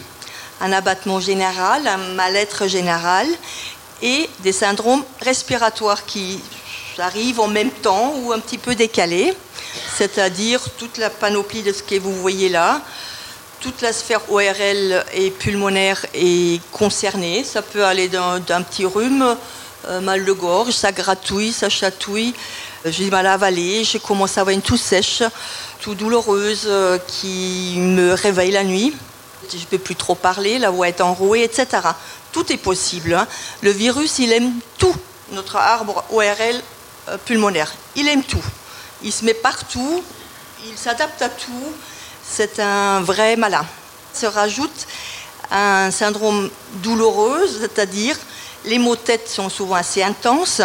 un 0.62 0.72
abattement 0.72 1.20
général, 1.20 1.88
un 1.88 1.98
mal-être 2.14 2.68
général 2.68 3.28
et 4.02 4.30
des 4.40 4.52
syndromes 4.52 5.04
respiratoires 5.22 6.06
qui 6.06 6.40
arrivent 7.00 7.40
en 7.40 7.48
même 7.48 7.72
temps 7.72 8.14
ou 8.22 8.32
un 8.32 8.40
petit 8.40 8.58
peu 8.58 8.76
décalés, 8.76 9.34
c'est-à-dire 9.98 10.62
toute 10.78 10.98
la 10.98 11.10
panoplie 11.10 11.64
de 11.64 11.74
ce 11.74 11.84
que 11.84 12.00
vous 12.00 12.14
voyez 12.14 12.50
là. 12.50 12.82
Toute 13.60 13.82
la 13.82 13.94
sphère 13.94 14.22
ORL 14.30 15.04
et 15.14 15.32
pulmonaire 15.32 16.06
est 16.14 16.62
concernée. 16.72 17.44
Ça 17.44 17.62
peut 17.62 17.84
aller 17.84 18.08
d'un 18.08 18.62
petit 18.62 18.86
rhume, 18.86 19.36
euh, 19.88 20.02
mal 20.02 20.24
de 20.24 20.32
gorge, 20.32 20.72
ça 20.72 20.92
gratouille, 20.92 21.52
ça 21.52 21.70
chatouille. 21.70 22.34
J'ai 22.86 23.10
mal 23.10 23.26
à 23.26 23.34
avaler, 23.34 23.84
je 23.84 23.98
commence 23.98 24.38
à 24.38 24.42
avoir 24.42 24.54
une 24.54 24.62
toux 24.62 24.78
sèche, 24.78 25.24
tout 25.80 25.96
douloureuse 25.96 26.66
euh, 26.68 27.00
qui 27.08 27.76
me 27.78 28.14
réveille 28.14 28.52
la 28.52 28.64
nuit 28.64 28.94
je 29.52 29.58
ne 29.58 29.66
peux 29.66 29.78
plus 29.78 29.96
trop 29.96 30.16
parler, 30.16 30.60
la 30.60 30.70
voix 30.70 30.88
est 30.88 31.02
enrouée, 31.02 31.44
etc. 31.44 31.68
Tout 32.32 32.52
est 32.52 32.58
possible. 32.58 33.14
Hein. 33.14 33.28
Le 33.62 33.72
virus, 33.72 34.20
il 34.20 34.32
aime 34.34 34.52
tout, 34.78 34.96
notre 35.32 35.56
arbre 35.56 36.04
ORL 36.12 36.62
euh, 37.10 37.18
pulmonaire. 37.26 37.74
Il 37.96 38.08
aime 38.08 38.24
tout. 38.24 38.44
Il 39.04 39.12
se 39.12 39.26
met 39.26 39.34
partout, 39.34 40.04
il 40.68 40.78
s'adapte 40.78 41.22
à 41.22 41.30
tout. 41.30 41.74
C'est 42.28 42.60
un 42.60 43.02
vrai 43.02 43.36
malin. 43.36 43.66
Se 44.14 44.26
rajoute 44.26 44.88
un 45.52 45.92
syndrome 45.92 46.50
douloureux, 46.76 47.48
c'est-à-dire 47.48 48.18
les 48.66 48.80
maux 48.80 48.96
de 48.96 49.02
tête 49.02 49.30
sont 49.30 49.50
souvent 49.50 49.76
assez 49.76 50.02
intenses, 50.02 50.62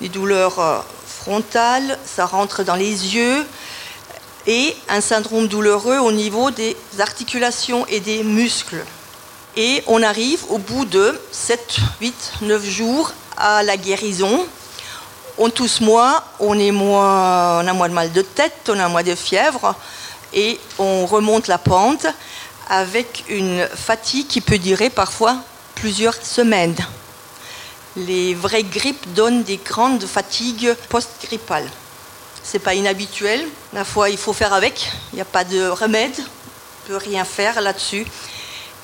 les 0.00 0.08
douleurs 0.08 0.58
euh, 0.58 0.78
frontales, 1.06 1.98
ça 2.06 2.24
rentre 2.24 2.62
dans 2.62 2.74
les 2.74 3.14
yeux, 3.14 3.46
et 4.48 4.74
un 4.88 5.02
syndrome 5.02 5.46
douloureux 5.46 5.98
au 5.98 6.10
niveau 6.10 6.50
des 6.50 6.74
articulations 6.98 7.86
et 7.86 8.00
des 8.00 8.24
muscles. 8.24 8.82
Et 9.56 9.84
on 9.86 10.02
arrive 10.02 10.42
au 10.48 10.56
bout 10.56 10.86
de 10.86 11.20
7, 11.30 11.76
8, 12.00 12.14
9 12.42 12.64
jours 12.64 13.12
à 13.36 13.62
la 13.62 13.76
guérison. 13.76 14.46
On 15.36 15.50
tousse 15.50 15.82
moins, 15.82 16.22
on, 16.40 16.58
a 16.58 17.72
moins 17.74 17.88
de 17.88 17.94
mal 17.94 18.10
de 18.10 18.22
tête, 18.22 18.70
on 18.70 18.78
a 18.80 18.88
moins 18.88 19.02
de 19.02 19.14
fièvre 19.14 19.74
et 20.32 20.58
on 20.78 21.04
remonte 21.04 21.46
la 21.46 21.58
pente 21.58 22.06
avec 22.70 23.24
une 23.28 23.66
fatigue 23.74 24.28
qui 24.28 24.40
peut 24.40 24.58
durer 24.58 24.88
parfois 24.88 25.36
plusieurs 25.74 26.16
semaines. 26.24 26.76
Les 27.96 28.32
vraies 28.34 28.62
grippes 28.62 29.12
donnent 29.12 29.42
des 29.42 29.58
grandes 29.58 30.06
fatigues 30.06 30.74
post-grippales. 30.88 31.68
C'est 32.50 32.60
pas 32.60 32.72
inhabituel. 32.72 33.46
La 33.74 33.84
fois, 33.84 34.08
il 34.08 34.16
faut 34.16 34.32
faire 34.32 34.54
avec. 34.54 34.90
Il 35.12 35.16
n'y 35.16 35.20
a 35.20 35.26
pas 35.26 35.44
de 35.44 35.68
remède. 35.68 36.18
On 36.18 36.88
peut 36.88 36.96
rien 36.96 37.26
faire 37.26 37.60
là-dessus. 37.60 38.06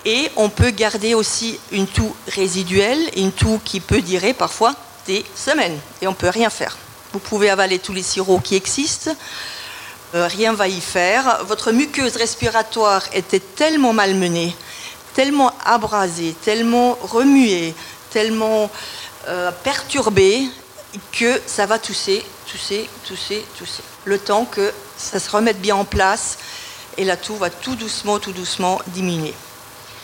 Et 0.04 0.30
on 0.36 0.50
peut 0.50 0.68
garder 0.68 1.14
aussi 1.14 1.58
une 1.72 1.86
toux 1.86 2.14
résiduelle, 2.28 3.00
une 3.16 3.32
toux 3.32 3.58
qui 3.64 3.80
peut 3.80 4.02
durer 4.02 4.34
parfois 4.34 4.74
des 5.06 5.24
semaines. 5.34 5.78
Et 6.02 6.06
on 6.06 6.12
peut 6.12 6.28
rien 6.28 6.50
faire. 6.50 6.76
Vous 7.14 7.20
pouvez 7.20 7.48
avaler 7.48 7.78
tous 7.78 7.94
les 7.94 8.02
sirops 8.02 8.42
qui 8.42 8.54
existent. 8.54 9.16
Euh, 10.14 10.26
rien 10.26 10.52
va 10.52 10.68
y 10.68 10.82
faire. 10.82 11.42
Votre 11.46 11.72
muqueuse 11.72 12.16
respiratoire 12.16 13.02
était 13.14 13.40
tellement 13.40 13.94
malmenée, 13.94 14.54
tellement 15.14 15.54
abrasée, 15.64 16.36
tellement 16.44 16.98
remuée, 17.00 17.74
tellement 18.10 18.70
euh, 19.28 19.50
perturbée 19.62 20.50
que 21.12 21.40
ça 21.46 21.64
va 21.64 21.78
tousser, 21.78 22.22
tousser, 22.54 22.88
tousser, 23.04 23.44
tousser. 23.58 23.82
Le 24.04 24.16
temps 24.16 24.44
que 24.44 24.72
ça 24.96 25.18
se 25.18 25.28
remette 25.28 25.60
bien 25.60 25.74
en 25.74 25.84
place 25.84 26.38
et 26.96 27.04
la 27.04 27.16
toux 27.16 27.34
va 27.34 27.50
tout 27.50 27.74
doucement, 27.74 28.20
tout 28.20 28.30
doucement 28.30 28.80
diminuer. 28.88 29.34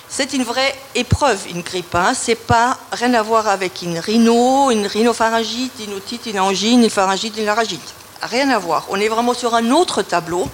C'est 0.09 0.33
une 0.33 0.43
vraie 0.43 0.75
épreuve, 0.97 1.47
une 1.49 1.63
grippe. 1.63 1.95
Hein. 1.95 2.13
C'est 2.13 2.35
pas 2.35 2.77
rien 2.91 3.15
à 3.15 3.23
voir 3.23 3.47
avec 3.47 3.83
une 3.83 4.01
rhino, 4.01 4.73
une 4.73 4.89
rhinopharyngite, 4.89 5.75
une 5.87 5.95
otite, 5.95 6.27
une 6.27 6.41
angine, 6.41 6.83
une 6.83 6.91
pharyngite, 6.91 7.37
une 7.39 7.45
laryngite. 7.45 7.95
Rien 8.21 8.51
à 8.51 8.59
voir. 8.59 8.87
On 8.89 8.99
est 8.99 9.09
vraiment 9.09 9.33
sur 9.33 9.55
un 9.55 9.71
autre 9.71 10.03
tableau 10.03 10.49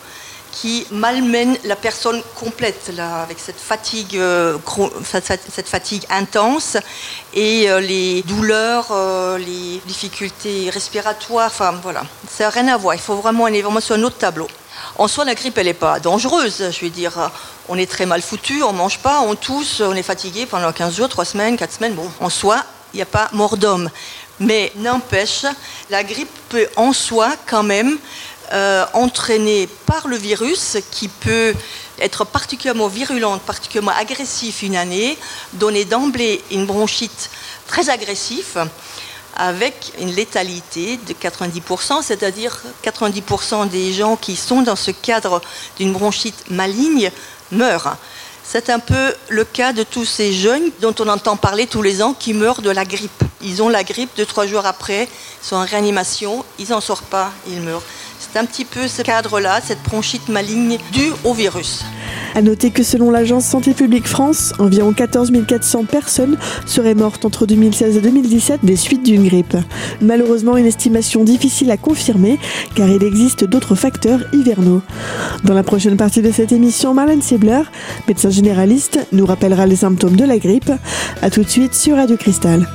qui 0.61 0.87
malmène 0.91 1.59
la 1.65 1.77
personne 1.77 2.23
complète, 2.35 2.91
là, 2.97 3.23
avec 3.23 3.39
cette 3.39 3.61
fatigue, 3.61 4.17
euh, 4.17 4.57
intense 6.09 6.79
et 7.35 7.71
euh, 7.71 7.81
les 7.81 8.23
douleurs, 8.23 8.89
euh, 8.91 9.37
les 9.37 9.83
difficultés 9.87 10.71
respiratoires. 10.71 11.49
Enfin, 11.49 11.75
voilà, 11.83 12.05
ça 12.31 12.45
n'a 12.45 12.51
rien 12.51 12.69
à 12.69 12.77
voir. 12.79 12.95
Il 12.95 13.01
faut 13.01 13.17
vraiment, 13.17 13.47
est 13.49 13.61
vraiment 13.61 13.81
sur 13.81 13.97
un 13.97 14.03
autre 14.03 14.17
tableau. 14.17 14.49
En 14.97 15.09
soi, 15.09 15.27
la 15.27 15.35
grippe, 15.35 15.59
elle 15.59 15.67
n'est 15.67 15.75
pas 15.75 16.01
dangereuse. 16.01 16.71
Je 16.71 16.81
veux 16.85 16.91
dire, 16.91 17.31
on 17.69 17.77
est 17.77 17.91
très 17.91 18.07
mal 18.07 18.23
foutu, 18.23 18.63
on 18.63 18.73
mange 18.73 18.99
pas, 19.01 19.21
on 19.21 19.35
tousse, 19.35 19.83
on 19.85 19.95
est 19.95 20.03
fatigué 20.03 20.47
pendant 20.47 20.73
15 20.73 20.97
jours, 20.97 21.09
3 21.09 21.25
semaines, 21.27 21.57
4 21.59 21.73
semaines. 21.73 21.95
Bon, 21.95 22.11
en 22.21 22.31
soi, 22.31 22.65
il 22.95 22.97
n'y 22.97 23.03
a 23.03 23.07
pas 23.07 23.29
mort 23.33 23.59
d'homme. 23.59 23.91
Mais 24.39 24.73
n'empêche, 24.77 25.47
la 25.91 26.05
grippe 26.05 26.31
peut 26.49 26.69
en 26.77 26.93
soi 26.93 27.31
quand 27.47 27.63
même 27.63 27.99
euh, 28.53 28.85
entraîné 28.93 29.69
par 29.87 30.09
le 30.09 30.17
virus 30.17 30.79
qui 30.91 31.09
peut 31.09 31.55
être 31.99 32.25
particulièrement 32.25 32.89
virulente, 32.89 33.43
particulièrement 33.43 33.93
agressif 33.99 34.63
une 34.63 34.77
année, 34.77 35.19
donner 35.55 35.85
d'emblée 35.85 36.43
une 36.51 36.67
bronchite 36.67 37.31
très 37.67 37.91
agressive 37.91 38.69
avec 39.37 39.93
une 39.99 40.13
létalité 40.13 40.99
de 41.07 41.13
90%, 41.13 42.03
c'est-à-dire 42.03 42.59
90% 42.85 43.69
des 43.69 43.93
gens 43.93 44.17
qui 44.17 44.35
sont 44.35 44.63
dans 44.63 44.77
ce 44.77 44.91
cadre 44.91 45.43
d'une 45.79 45.93
bronchite 45.93 46.51
maligne 46.51 47.11
meurent. 47.53 47.97
C'est 48.49 48.71
un 48.71 48.79
peu 48.79 49.13
le 49.29 49.45
cas 49.45 49.73
de 49.73 49.83
tous 49.83 50.05
ces 50.05 50.33
jeunes 50.33 50.71
dont 50.81 50.95
on 51.01 51.09
entend 51.09 51.37
parler 51.37 51.67
tous 51.67 51.83
les 51.83 52.01
ans 52.01 52.15
qui 52.15 52.33
meurent 52.33 52.63
de 52.63 52.71
la 52.71 52.85
grippe. 52.85 53.25
Ils 53.43 53.61
ont 53.61 53.69
la 53.69 53.83
grippe, 53.83 54.11
deux, 54.17 54.25
trois 54.25 54.47
jours 54.47 54.65
après, 54.65 55.09
ils 55.43 55.47
sont 55.47 55.57
en 55.57 55.65
réanimation, 55.65 56.45
ils 56.59 56.69
n'en 56.69 56.81
sortent 56.81 57.07
pas, 57.07 57.33
ils 57.49 57.61
meurent. 57.61 57.83
Un 58.37 58.45
petit 58.45 58.67
peu 58.67 58.87
ce 58.87 59.01
cadre-là, 59.01 59.61
cette 59.65 59.83
bronchite 59.83 60.29
maligne 60.29 60.77
due 60.93 61.11
au 61.25 61.33
virus. 61.33 61.87
A 62.35 62.43
noter 62.43 62.71
que 62.71 62.83
selon 62.83 63.11
l'agence 63.11 63.47
Santé 63.47 63.73
publique 63.73 64.07
France, 64.07 64.53
environ 64.59 64.93
14 64.93 65.33
400 65.47 65.85
personnes 65.85 66.37
seraient 66.67 66.95
mortes 66.95 67.25
entre 67.25 67.47
2016 67.47 67.97
et 67.97 68.01
2017 68.03 68.61
des 68.63 68.77
suites 68.77 69.05
d'une 69.05 69.27
grippe. 69.27 69.57
Malheureusement, 70.03 70.59
une 70.59 70.67
estimation 70.67 71.25
difficile 71.25 71.71
à 71.71 71.79
confirmer 71.79 72.39
car 72.75 72.89
il 72.89 73.03
existe 73.03 73.45
d'autres 73.45 73.75
facteurs 73.75 74.21
hivernaux. 74.35 74.83
Dans 75.45 75.55
la 75.55 75.63
prochaine 75.63 75.97
partie 75.97 76.21
de 76.21 76.31
cette 76.31 76.53
émission, 76.53 76.93
Marlène 76.93 77.23
Sebler, 77.23 77.63
médecin 78.07 78.29
généraliste, 78.29 78.99
nous 79.13 79.25
rappellera 79.25 79.65
les 79.65 79.77
symptômes 79.77 80.17
de 80.17 80.25
la 80.25 80.37
grippe. 80.37 80.73
A 81.23 81.31
tout 81.31 81.43
de 81.43 81.49
suite 81.49 81.73
sur 81.73 81.97
Radio 81.97 82.19
Cristal. 82.19 82.67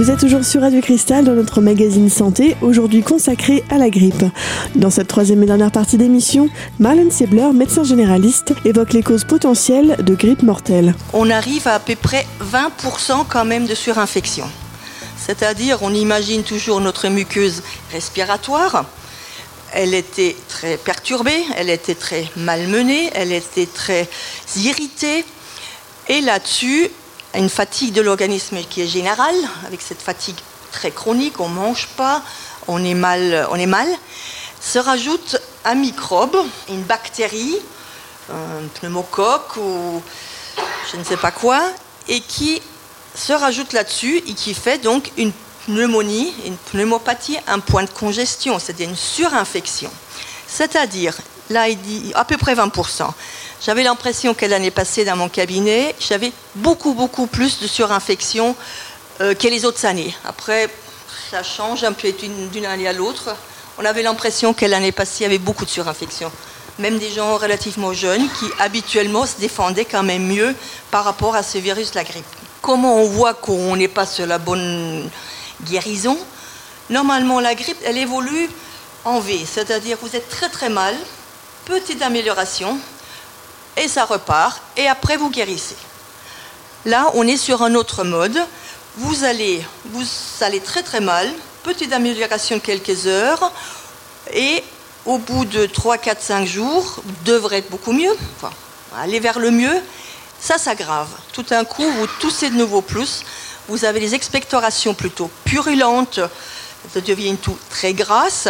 Vous 0.00 0.10
êtes 0.10 0.20
toujours 0.20 0.44
sur 0.44 0.62
Radio 0.62 0.80
Cristal 0.80 1.26
dans 1.26 1.34
notre 1.34 1.60
magazine 1.60 2.08
santé, 2.08 2.56
aujourd'hui 2.62 3.02
consacré 3.02 3.62
à 3.68 3.76
la 3.76 3.90
grippe. 3.90 4.24
Dans 4.74 4.88
cette 4.88 5.08
troisième 5.08 5.42
et 5.42 5.46
dernière 5.46 5.70
partie 5.70 5.98
d'émission, 5.98 6.48
Marlène 6.78 7.10
Sebler, 7.10 7.52
médecin 7.52 7.84
généraliste, 7.84 8.54
évoque 8.64 8.94
les 8.94 9.02
causes 9.02 9.24
potentielles 9.24 9.98
de 10.02 10.14
grippe 10.14 10.42
mortelle. 10.42 10.94
On 11.12 11.28
arrive 11.28 11.68
à 11.68 11.74
à 11.74 11.80
peu 11.80 11.96
près 11.96 12.26
20% 12.42 13.26
quand 13.28 13.44
même 13.44 13.66
de 13.66 13.74
surinfection. 13.74 14.46
C'est-à-dire, 15.18 15.82
on 15.82 15.92
imagine 15.92 16.44
toujours 16.44 16.80
notre 16.80 17.10
muqueuse 17.10 17.62
respiratoire. 17.92 18.86
Elle 19.74 19.92
était 19.92 20.34
très 20.48 20.78
perturbée, 20.78 21.44
elle 21.58 21.68
était 21.68 21.94
très 21.94 22.24
malmenée, 22.36 23.10
elle 23.14 23.32
était 23.32 23.66
très 23.66 24.08
irritée. 24.56 25.26
Et 26.08 26.22
là-dessus, 26.22 26.88
une 27.34 27.48
fatigue 27.48 27.92
de 27.92 28.00
l'organisme 28.00 28.58
qui 28.68 28.82
est 28.82 28.86
générale, 28.86 29.36
avec 29.66 29.80
cette 29.82 30.02
fatigue 30.02 30.36
très 30.72 30.90
chronique, 30.90 31.40
on 31.40 31.48
ne 31.48 31.54
mange 31.54 31.88
pas, 31.96 32.22
on 32.68 32.84
est, 32.84 32.94
mal, 32.94 33.46
on 33.50 33.56
est 33.56 33.66
mal, 33.66 33.88
se 34.60 34.78
rajoute 34.78 35.36
un 35.64 35.74
microbe, 35.74 36.36
une 36.68 36.82
bactérie, 36.82 37.56
un 38.30 38.66
pneumocoque 38.80 39.56
ou 39.56 40.02
je 40.92 40.96
ne 40.96 41.04
sais 41.04 41.16
pas 41.16 41.30
quoi, 41.30 41.60
et 42.08 42.20
qui 42.20 42.60
se 43.14 43.32
rajoute 43.32 43.72
là-dessus 43.72 44.18
et 44.18 44.34
qui 44.34 44.54
fait 44.54 44.78
donc 44.78 45.10
une 45.16 45.32
pneumonie, 45.66 46.32
une 46.46 46.56
pneumopathie, 46.56 47.38
un 47.46 47.58
point 47.58 47.84
de 47.84 47.90
congestion, 47.90 48.58
c'est-à-dire 48.58 48.88
une 48.88 48.96
surinfection. 48.96 49.90
C'est-à-dire, 50.46 51.16
là 51.48 51.68
il 51.68 51.80
dit 51.80 52.12
à 52.14 52.24
peu 52.24 52.36
près 52.36 52.54
20%. 52.54 53.10
J'avais 53.62 53.82
l'impression 53.82 54.32
que 54.32 54.46
l'année 54.46 54.70
passée, 54.70 55.04
dans 55.04 55.16
mon 55.16 55.28
cabinet, 55.28 55.94
j'avais 56.00 56.32
beaucoup, 56.54 56.94
beaucoup 56.94 57.26
plus 57.26 57.60
de 57.60 57.66
surinfection 57.66 58.56
euh, 59.20 59.34
que 59.34 59.48
les 59.48 59.66
autres 59.66 59.84
années. 59.84 60.14
Après, 60.24 60.70
ça 61.30 61.42
change 61.42 61.84
un 61.84 61.92
peu 61.92 62.10
d'une 62.12 62.64
année 62.64 62.88
à 62.88 62.94
l'autre. 62.94 63.36
On 63.76 63.84
avait 63.84 64.02
l'impression 64.02 64.54
que 64.54 64.64
l'année 64.64 64.92
passée, 64.92 65.20
il 65.20 65.22
y 65.24 65.26
avait 65.26 65.38
beaucoup 65.38 65.66
de 65.66 65.70
surinfection. 65.70 66.32
Même 66.78 66.98
des 66.98 67.10
gens 67.10 67.36
relativement 67.36 67.92
jeunes 67.92 68.26
qui 68.38 68.46
habituellement 68.60 69.26
se 69.26 69.38
défendaient 69.38 69.84
quand 69.84 70.02
même 70.02 70.26
mieux 70.26 70.54
par 70.90 71.04
rapport 71.04 71.34
à 71.34 71.42
ce 71.42 71.58
virus, 71.58 71.94
la 71.94 72.04
grippe. 72.04 72.24
Comment 72.62 72.96
on 72.96 73.04
voit 73.04 73.34
qu'on 73.34 73.76
n'est 73.76 73.88
pas 73.88 74.06
sur 74.06 74.26
la 74.26 74.38
bonne 74.38 75.10
guérison? 75.64 76.16
Normalement, 76.88 77.40
la 77.40 77.54
grippe, 77.54 77.78
elle 77.84 77.98
évolue 77.98 78.48
en 79.04 79.20
V, 79.20 79.38
c'est-à-dire 79.44 79.98
vous 80.00 80.16
êtes 80.16 80.30
très 80.30 80.48
très 80.48 80.70
mal, 80.70 80.94
petite 81.66 82.00
amélioration, 82.00 82.78
et 83.76 83.88
ça 83.88 84.04
repart, 84.04 84.60
et 84.76 84.88
après 84.88 85.16
vous 85.16 85.30
guérissez. 85.30 85.76
Là, 86.86 87.10
on 87.14 87.26
est 87.26 87.36
sur 87.36 87.62
un 87.62 87.74
autre 87.74 88.04
mode. 88.04 88.38
Vous 88.96 89.24
allez, 89.24 89.64
vous 89.86 90.04
allez 90.40 90.60
très 90.60 90.82
très 90.82 91.00
mal, 91.00 91.30
petite 91.62 91.92
amélioration 91.92 92.58
quelques 92.58 93.06
heures, 93.06 93.52
et 94.32 94.64
au 95.06 95.18
bout 95.18 95.44
de 95.44 95.66
3, 95.66 95.98
4, 95.98 96.20
5 96.20 96.46
jours, 96.46 97.02
devrait 97.24 97.58
être 97.58 97.70
beaucoup 97.70 97.92
mieux, 97.92 98.14
enfin, 98.36 98.52
aller 98.98 99.20
vers 99.20 99.38
le 99.38 99.50
mieux, 99.50 99.80
ça 100.40 100.58
s'aggrave. 100.58 101.08
Tout 101.32 101.42
d'un 101.44 101.64
coup, 101.64 101.88
vous 101.88 102.06
toussez 102.20 102.50
de 102.50 102.56
nouveau 102.56 102.82
plus, 102.82 103.24
vous 103.68 103.84
avez 103.84 104.00
des 104.00 104.14
expectorations 104.14 104.94
plutôt 104.94 105.30
purulentes, 105.44 106.20
ça 106.92 107.00
devient 107.00 107.36
tout 107.36 107.56
très 107.70 107.92
grasse, 107.92 108.48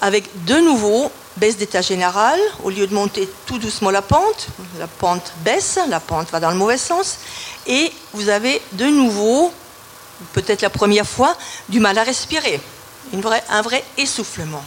avec 0.00 0.44
de 0.44 0.58
nouveau 0.60 1.10
baisse 1.40 1.56
d'état 1.56 1.80
général, 1.80 2.38
au 2.62 2.70
lieu 2.70 2.86
de 2.86 2.94
monter 2.94 3.28
tout 3.46 3.58
doucement 3.58 3.90
la 3.90 4.02
pente, 4.02 4.48
la 4.78 4.86
pente 4.86 5.32
baisse, 5.42 5.78
la 5.88 5.98
pente 5.98 6.30
va 6.30 6.38
dans 6.38 6.50
le 6.50 6.56
mauvais 6.56 6.76
sens, 6.76 7.18
et 7.66 7.90
vous 8.12 8.28
avez 8.28 8.60
de 8.72 8.84
nouveau, 8.84 9.50
peut-être 10.34 10.60
la 10.60 10.70
première 10.70 11.06
fois, 11.06 11.34
du 11.70 11.80
mal 11.80 11.96
à 11.96 12.04
respirer, 12.04 12.60
un 13.48 13.62
vrai 13.62 13.82
essoufflement. 13.96 14.62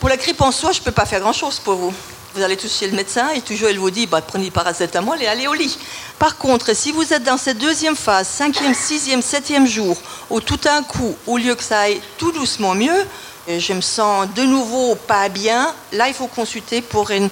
Pour 0.00 0.08
la 0.08 0.16
grippe 0.16 0.40
en 0.40 0.50
soi, 0.50 0.72
je 0.72 0.80
ne 0.80 0.84
peux 0.84 0.92
pas 0.92 1.06
faire 1.06 1.20
grand-chose 1.20 1.60
pour 1.60 1.74
vous. 1.74 1.94
Vous 2.34 2.42
allez 2.42 2.56
tous 2.56 2.72
chez 2.72 2.86
le 2.86 2.96
médecin 2.96 3.28
et 3.34 3.40
toujours 3.40 3.70
il 3.70 3.78
vous 3.78 3.90
dit 3.90 4.06
bah, 4.06 4.22
prenez 4.22 4.44
du 4.44 4.50
paracétamol 4.50 5.20
et 5.20 5.26
allez 5.26 5.48
au 5.48 5.52
lit. 5.52 5.76
Par 6.18 6.36
contre, 6.38 6.74
si 6.76 6.92
vous 6.92 7.12
êtes 7.12 7.24
dans 7.24 7.36
cette 7.36 7.58
deuxième 7.58 7.96
phase, 7.96 8.28
cinquième, 8.28 8.72
sixième, 8.72 9.20
septième 9.20 9.66
jour, 9.66 9.96
où 10.30 10.40
tout 10.40 10.56
d'un 10.56 10.82
coup, 10.84 11.16
au 11.26 11.38
lieu 11.38 11.54
que 11.54 11.62
ça 11.62 11.80
aille 11.80 12.00
tout 12.18 12.30
doucement 12.30 12.74
mieux, 12.74 13.04
je 13.48 13.72
me 13.72 13.80
sens 13.80 14.28
de 14.34 14.42
nouveau 14.42 14.94
pas 14.94 15.28
bien, 15.28 15.74
là 15.92 16.08
il 16.08 16.14
faut 16.14 16.26
consulter 16.26 16.82
pour 16.82 17.10
une, 17.10 17.30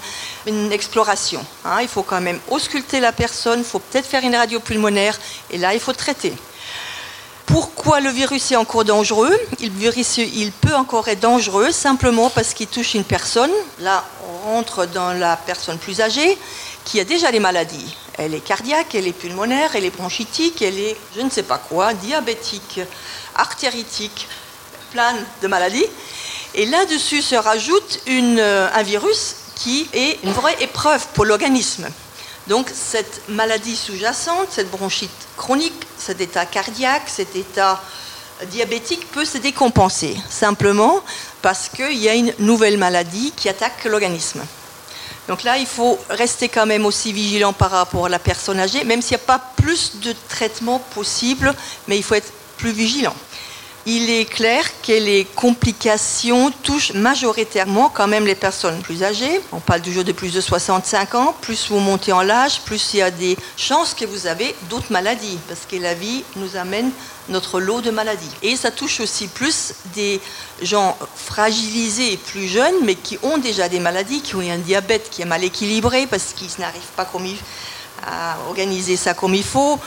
exploration. 0.73 1.45
Hein. 1.65 1.79
Il 1.83 1.89
faut 1.89 2.03
quand 2.03 2.21
même 2.21 2.41
ausculter 2.51 3.01
la 3.01 3.13
personne, 3.13 3.61
il 3.61 3.65
faut 3.65 3.79
peut-être 3.79 4.07
faire 4.07 4.25
une 4.25 4.37
radio 4.37 4.61
pulmonaire 4.61 5.19
et 5.51 5.59
là 5.59 5.75
il 5.75 5.81
faut 5.81 5.93
traiter. 5.93 6.33
Pourquoi 7.47 8.01
le 8.01 8.11
virus 8.11 8.53
est 8.53 8.57
encore 8.57 8.85
dangereux? 8.85 9.35
Virus, 9.59 10.19
il 10.19 10.53
peut 10.53 10.75
encore 10.75 11.09
être 11.09 11.21
dangereux 11.21 11.73
simplement 11.73 12.29
parce 12.29 12.53
qu'il 12.53 12.67
touche 12.67 12.93
une 12.93 13.05
personne. 13.05 13.51
Là, 13.81 14.05
on 14.29 14.51
rentre 14.51 14.85
dans 14.85 15.15
la 15.15 15.35
personne 15.37 15.79
plus 15.79 16.03
âgée 16.03 16.37
qui 16.85 17.01
a 17.01 17.05
déjà 17.05 17.33
des 17.33 17.41
maladies. 17.41 17.97
Elle 18.19 18.35
est 18.35 18.41
cardiaque, 18.41 18.95
elle 18.95 19.07
est 19.07 19.13
pulmonaire, 19.13 19.71
elle 19.75 19.87
est 19.87 19.97
bronchitique, 19.97 20.61
elle 20.61 20.79
est 20.79 20.97
je 21.17 21.23
ne 21.23 21.31
sais 21.31 21.43
pas 21.43 21.57
quoi, 21.57 21.95
diabétique, 21.95 22.81
artéritique, 23.35 24.29
plein 24.91 25.15
de 25.43 25.49
maladies. 25.49 25.87
Et 26.55 26.67
là-dessus 26.67 27.23
se 27.23 27.35
rajoute 27.35 28.01
euh, 28.09 28.69
un 28.73 28.83
virus 28.83 29.37
qui 29.55 29.89
est 29.93 30.19
une 30.25 30.33
vraie 30.33 30.57
épreuve 30.61 31.07
pour 31.15 31.25
l'organisme. 31.25 31.89
Donc 32.47 32.71
cette 32.73 33.29
maladie 33.29 33.77
sous-jacente, 33.77 34.49
cette 34.51 34.71
bronchite 34.71 35.11
chronique, 35.37 35.75
cet 35.99 36.21
état 36.21 36.47
cardiaque, 36.47 37.03
cet 37.07 37.37
état 37.37 37.81
diabétique 38.51 39.11
peut 39.11 39.25
se 39.25 39.37
décompenser, 39.37 40.17
simplement 40.31 41.03
parce 41.43 41.69
qu'il 41.69 41.99
y 41.99 42.09
a 42.09 42.15
une 42.15 42.33
nouvelle 42.39 42.79
maladie 42.79 43.33
qui 43.37 43.49
attaque 43.49 43.85
l'organisme. 43.85 44.43
Donc 45.27 45.43
là, 45.43 45.59
il 45.59 45.67
faut 45.67 45.99
rester 46.09 46.49
quand 46.49 46.65
même 46.65 46.87
aussi 46.87 47.13
vigilant 47.13 47.53
par 47.53 47.71
rapport 47.71 48.07
à 48.07 48.09
la 48.09 48.19
personne 48.19 48.59
âgée, 48.59 48.85
même 48.85 49.03
s'il 49.03 49.17
n'y 49.17 49.23
a 49.23 49.27
pas 49.27 49.43
plus 49.57 50.01
de 50.01 50.15
traitement 50.29 50.79
possible, 50.95 51.55
mais 51.87 51.99
il 51.99 52.03
faut 52.03 52.15
être 52.15 52.33
plus 52.57 52.71
vigilant 52.71 53.15
il 53.89 54.11
est 54.11 54.27
clair 54.27 54.63
que 54.83 54.93
les 54.93 55.25
complications 55.25 56.51
touchent 56.63 56.93
majoritairement 56.93 57.89
quand 57.89 58.07
même 58.07 58.27
les 58.27 58.35
personnes 58.35 58.83
plus 58.83 59.03
âgées. 59.03 59.41
On 59.51 59.61
parle 59.61 59.81
toujours 59.81 60.05
de 60.05 60.13
plus 60.13 60.31
de 60.31 60.43
65 60.43 61.15
ans. 61.15 61.35
Plus 61.41 61.69
vous 61.71 61.79
montez 61.79 62.13
en 62.13 62.29
âge, 62.29 62.61
plus 62.67 62.93
il 62.93 62.99
y 62.99 63.03
a 63.03 63.11
des 63.11 63.35
chances 63.57 63.95
que 63.95 64.05
vous 64.05 64.27
avez 64.27 64.55
d'autres 64.69 64.93
maladies, 64.93 65.39
parce 65.49 65.63
que 65.67 65.77
la 65.77 65.95
vie 65.95 66.23
nous 66.37 66.57
amène 66.57 66.91
notre 67.31 67.61
lot 67.61 67.81
de 67.81 67.91
maladies. 67.91 68.31
Et 68.43 68.57
ça 68.57 68.71
touche 68.71 69.01
aussi 69.01 69.27
plus 69.27 69.73
des 69.95 70.21
gens 70.61 70.95
fragilisés 71.17 72.13
et 72.13 72.17
plus 72.19 72.47
jeunes, 72.47 72.85
mais 72.85 72.95
qui 72.95 73.19
ont 73.23 73.39
déjà 73.39 73.71
des 73.71 73.81
maladies, 73.81 74.21
qui 74.21 74.35
ont 74.35 74.41
un 74.41 74.59
diabète 74.59 75.09
qui 75.11 75.23
est 75.23 75.27
mal 75.27 75.43
équilibré, 75.43 76.07
parce 76.07 76.35
qu'ils 76.35 76.51
n'arrivent 76.59 76.95
pas 76.95 77.09
à 78.07 78.37
organiser 78.49 78.97
ça 78.97 79.15
comme 79.15 79.35
il 79.35 79.43
faut 79.45 79.79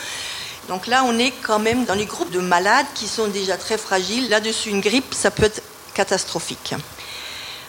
donc 0.71 0.87
là, 0.87 1.03
on 1.05 1.19
est 1.19 1.33
quand 1.41 1.59
même 1.59 1.83
dans 1.83 1.95
les 1.95 2.05
groupes 2.05 2.31
de 2.31 2.39
malades 2.39 2.85
qui 2.95 3.05
sont 3.05 3.27
déjà 3.27 3.57
très 3.57 3.77
fragiles. 3.77 4.29
Là-dessus, 4.29 4.69
une 4.69 4.79
grippe, 4.79 5.13
ça 5.13 5.29
peut 5.29 5.43
être 5.43 5.61
catastrophique. 5.93 6.73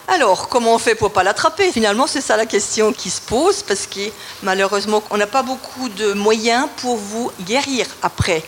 Alors, 0.07 0.47
comment 0.47 0.73
on 0.73 0.77
fait 0.77 0.95
pour 0.95 1.11
pas 1.11 1.21
l'attraper? 1.21 1.69
Finalement, 1.73 2.07
c'est 2.07 2.21
ça 2.21 2.37
la 2.37 2.45
question 2.45 2.93
qui 2.93 3.09
se 3.09 3.19
pose, 3.19 3.61
parce 3.61 3.87
que 3.87 3.99
malheureusement, 4.41 5.03
on 5.09 5.17
n'a 5.17 5.27
pas 5.27 5.43
beaucoup 5.43 5.89
de 5.89 6.13
moyens 6.13 6.69
pour 6.77 6.95
vous 6.95 7.29
guérir 7.41 7.87
après. 8.01 8.41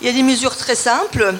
Il 0.00 0.08
y 0.08 0.10
a 0.10 0.12
des 0.12 0.24
mesures 0.24 0.56
très 0.56 0.74
simples. 0.74 1.34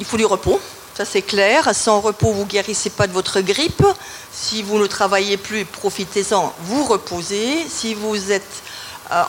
Il 0.00 0.04
faut 0.04 0.16
du 0.16 0.24
repos, 0.24 0.60
ça 0.96 1.04
c'est 1.04 1.22
clair. 1.22 1.72
Sans 1.76 2.00
repos, 2.00 2.32
vous 2.32 2.42
ne 2.42 2.48
guérissez 2.48 2.90
pas 2.90 3.06
de 3.06 3.12
votre 3.12 3.40
grippe. 3.40 3.86
Si 4.32 4.64
vous 4.64 4.78
ne 4.78 4.88
travaillez 4.88 5.36
plus, 5.36 5.64
profitez-en, 5.64 6.52
vous 6.58 6.82
reposez. 6.82 7.64
Si 7.68 7.94
vous 7.94 8.32
êtes 8.32 8.62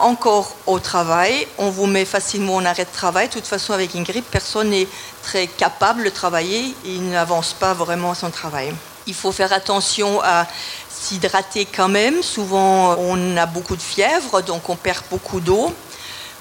encore 0.01 0.55
au 0.65 0.79
travail, 0.79 1.47
on 1.57 1.69
vous 1.69 1.85
met 1.85 2.05
facilement 2.05 2.55
en 2.55 2.65
arrêt 2.65 2.85
de 2.85 2.91
travail. 2.91 3.27
De 3.27 3.33
toute 3.33 3.47
façon, 3.47 3.73
avec 3.73 3.93
une 3.93 4.03
grippe, 4.03 4.29
personne 4.29 4.69
n'est 4.69 4.87
très 5.23 5.47
capable 5.47 6.03
de 6.03 6.09
travailler, 6.09 6.75
il 6.85 7.09
n'avance 7.09 7.53
pas 7.53 7.73
vraiment 7.73 8.13
son 8.13 8.29
travail. 8.29 8.73
Il 9.07 9.13
faut 9.13 9.31
faire 9.31 9.53
attention 9.53 10.21
à 10.23 10.47
s'hydrater 10.89 11.65
quand 11.65 11.89
même. 11.89 12.23
Souvent, 12.23 12.95
on 12.97 13.37
a 13.37 13.45
beaucoup 13.45 13.75
de 13.75 13.81
fièvre, 13.81 14.41
donc 14.41 14.69
on 14.69 14.75
perd 14.75 15.03
beaucoup 15.09 15.39
d'eau. 15.39 15.73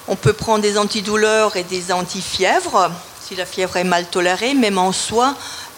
On 0.07 0.15
peut 0.15 0.33
prendre 0.33 0.61
des 0.61 0.77
antidouleurs 0.77 1.55
et 1.55 1.63
des 1.63 1.91
antifièvres 1.91 2.91
si 3.25 3.35
la 3.35 3.47
fièvre 3.47 3.77
est 3.77 3.83
mal 3.83 4.05
tolérée, 4.05 4.53
même 4.53 4.77
en 4.77 4.91
soi, 4.91 5.33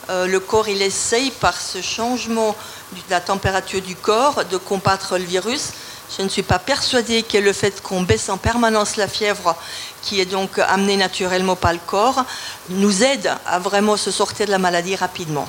euh, 0.10 0.28
le 0.28 0.42
corps 0.42 0.68
il 0.68 0.82
essaye 0.82 1.32
par 1.32 1.60
ce 1.60 1.82
changement 1.82 2.56
de 2.92 3.00
la 3.10 3.22
température 3.22 3.82
du 3.82 3.96
corps 3.96 4.44
de 4.44 4.58
combattre 4.58 5.18
le 5.18 5.24
virus 5.24 5.72
je 6.16 6.22
ne 6.22 6.30
suis 6.30 6.44
pas 6.44 6.60
persuadée 6.60 7.24
que 7.24 7.38
le 7.38 7.52
fait 7.52 7.82
qu'on 7.82 8.02
baisse 8.02 8.30
en 8.30 8.38
permanence 8.38 8.96
la 8.96 9.08
fièvre, 9.08 9.56
qui 10.02 10.22
est 10.22 10.26
donc 10.26 10.58
amenée 10.58 10.96
naturellement 10.96 11.56
par 11.58 11.74
le 11.74 11.80
corps, 11.86 12.24
nous 12.70 13.04
aide 13.04 13.30
à 13.46 13.60
vraiment 13.60 13.98
se 13.98 14.10
sortir 14.10 14.46
de 14.46 14.52
la 14.52 14.58
maladie 14.58 14.96
rapidement. 14.96 15.48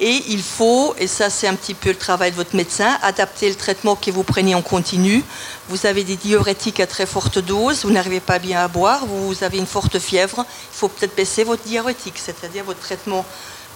Et 0.00 0.24
il 0.28 0.42
faut, 0.42 0.94
et 0.98 1.06
ça 1.06 1.30
c'est 1.30 1.46
un 1.46 1.54
petit 1.54 1.74
peu 1.74 1.90
le 1.90 1.96
travail 1.96 2.32
de 2.32 2.36
votre 2.36 2.56
médecin, 2.56 2.98
adapter 3.02 3.48
le 3.48 3.54
traitement 3.54 3.94
que 3.94 4.10
vous 4.10 4.24
prenez 4.24 4.54
en 4.54 4.62
continu. 4.62 5.22
Vous 5.68 5.86
avez 5.86 6.02
des 6.02 6.16
diurétiques 6.16 6.80
à 6.80 6.86
très 6.86 7.06
forte 7.06 7.38
dose, 7.38 7.84
vous 7.84 7.92
n'arrivez 7.92 8.20
pas 8.20 8.40
bien 8.40 8.64
à 8.64 8.68
boire, 8.68 9.06
vous 9.06 9.44
avez 9.44 9.58
une 9.58 9.66
forte 9.66 9.98
fièvre, 10.00 10.44
il 10.72 10.76
faut 10.76 10.88
peut-être 10.88 11.14
baisser 11.14 11.44
votre 11.44 11.62
diurétique, 11.62 12.18
c'est-à-dire 12.18 12.64
votre 12.64 12.80
traitement 12.80 13.24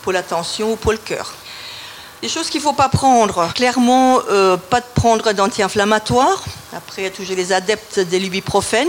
pour 0.02 0.12
la 0.12 0.22
tension 0.22 0.72
ou 0.72 0.76
pour 0.76 0.92
le 0.92 0.98
cœur. 0.98 1.34
Des 2.24 2.30
choses 2.30 2.48
qu'il 2.48 2.60
ne 2.60 2.64
faut 2.64 2.72
pas 2.72 2.88
prendre. 2.88 3.52
Clairement, 3.52 4.18
euh, 4.30 4.56
pas 4.56 4.80
de 4.80 4.86
prendre 4.94 5.30
d'anti-inflammatoires. 5.34 6.42
Après, 6.74 7.02
il 7.02 7.04
y 7.04 7.08
a 7.08 7.10
toujours 7.10 7.36
les 7.36 7.52
adeptes 7.52 8.00
de 8.00 8.16
l'ibuprofène 8.16 8.88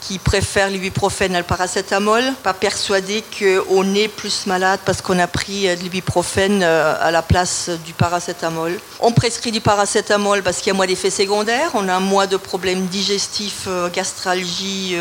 qui 0.00 0.18
préfèrent 0.18 0.68
l'ibuprofène 0.68 1.36
à 1.36 1.38
le 1.38 1.44
paracétamol. 1.44 2.24
Pas 2.42 2.54
persuadé 2.54 3.22
qu'on 3.38 3.94
est 3.94 4.08
plus 4.08 4.46
malade 4.46 4.80
parce 4.84 5.00
qu'on 5.00 5.16
a 5.20 5.28
pris 5.28 5.68
euh, 5.68 5.76
de 5.76 5.82
l'ibuprofène 5.82 6.64
euh, 6.64 6.96
à 7.00 7.12
la 7.12 7.22
place 7.22 7.70
du 7.84 7.92
paracétamol. 7.92 8.80
On 8.98 9.12
prescrit 9.12 9.52
du 9.52 9.60
paracétamol 9.60 10.42
parce 10.42 10.56
qu'il 10.56 10.66
y 10.66 10.70
a 10.70 10.74
moins 10.74 10.88
d'effets 10.88 11.10
secondaires. 11.10 11.70
On 11.74 11.88
a 11.88 12.00
moins 12.00 12.26
de 12.26 12.36
problèmes 12.36 12.86
digestifs, 12.86 13.68
gastralgie, 13.94 14.96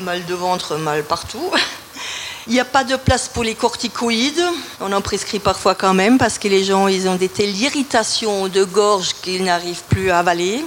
mal 0.00 0.26
de 0.26 0.34
ventre, 0.34 0.76
mal 0.76 1.04
partout. 1.04 1.50
Il 2.48 2.54
n'y 2.54 2.60
a 2.60 2.64
pas 2.64 2.82
de 2.82 2.96
place 2.96 3.28
pour 3.28 3.44
les 3.44 3.54
corticoïdes. 3.54 4.42
On 4.80 4.92
en 4.92 5.00
prescrit 5.00 5.38
parfois 5.38 5.76
quand 5.76 5.94
même 5.94 6.18
parce 6.18 6.38
que 6.38 6.48
les 6.48 6.64
gens 6.64 6.88
ont 6.88 7.14
des 7.14 7.28
telles 7.28 7.56
irritations 7.56 8.48
de 8.48 8.64
gorge 8.64 9.14
qu'ils 9.22 9.44
n'arrivent 9.44 9.84
plus 9.88 10.10
à 10.10 10.18
avaler. 10.18 10.64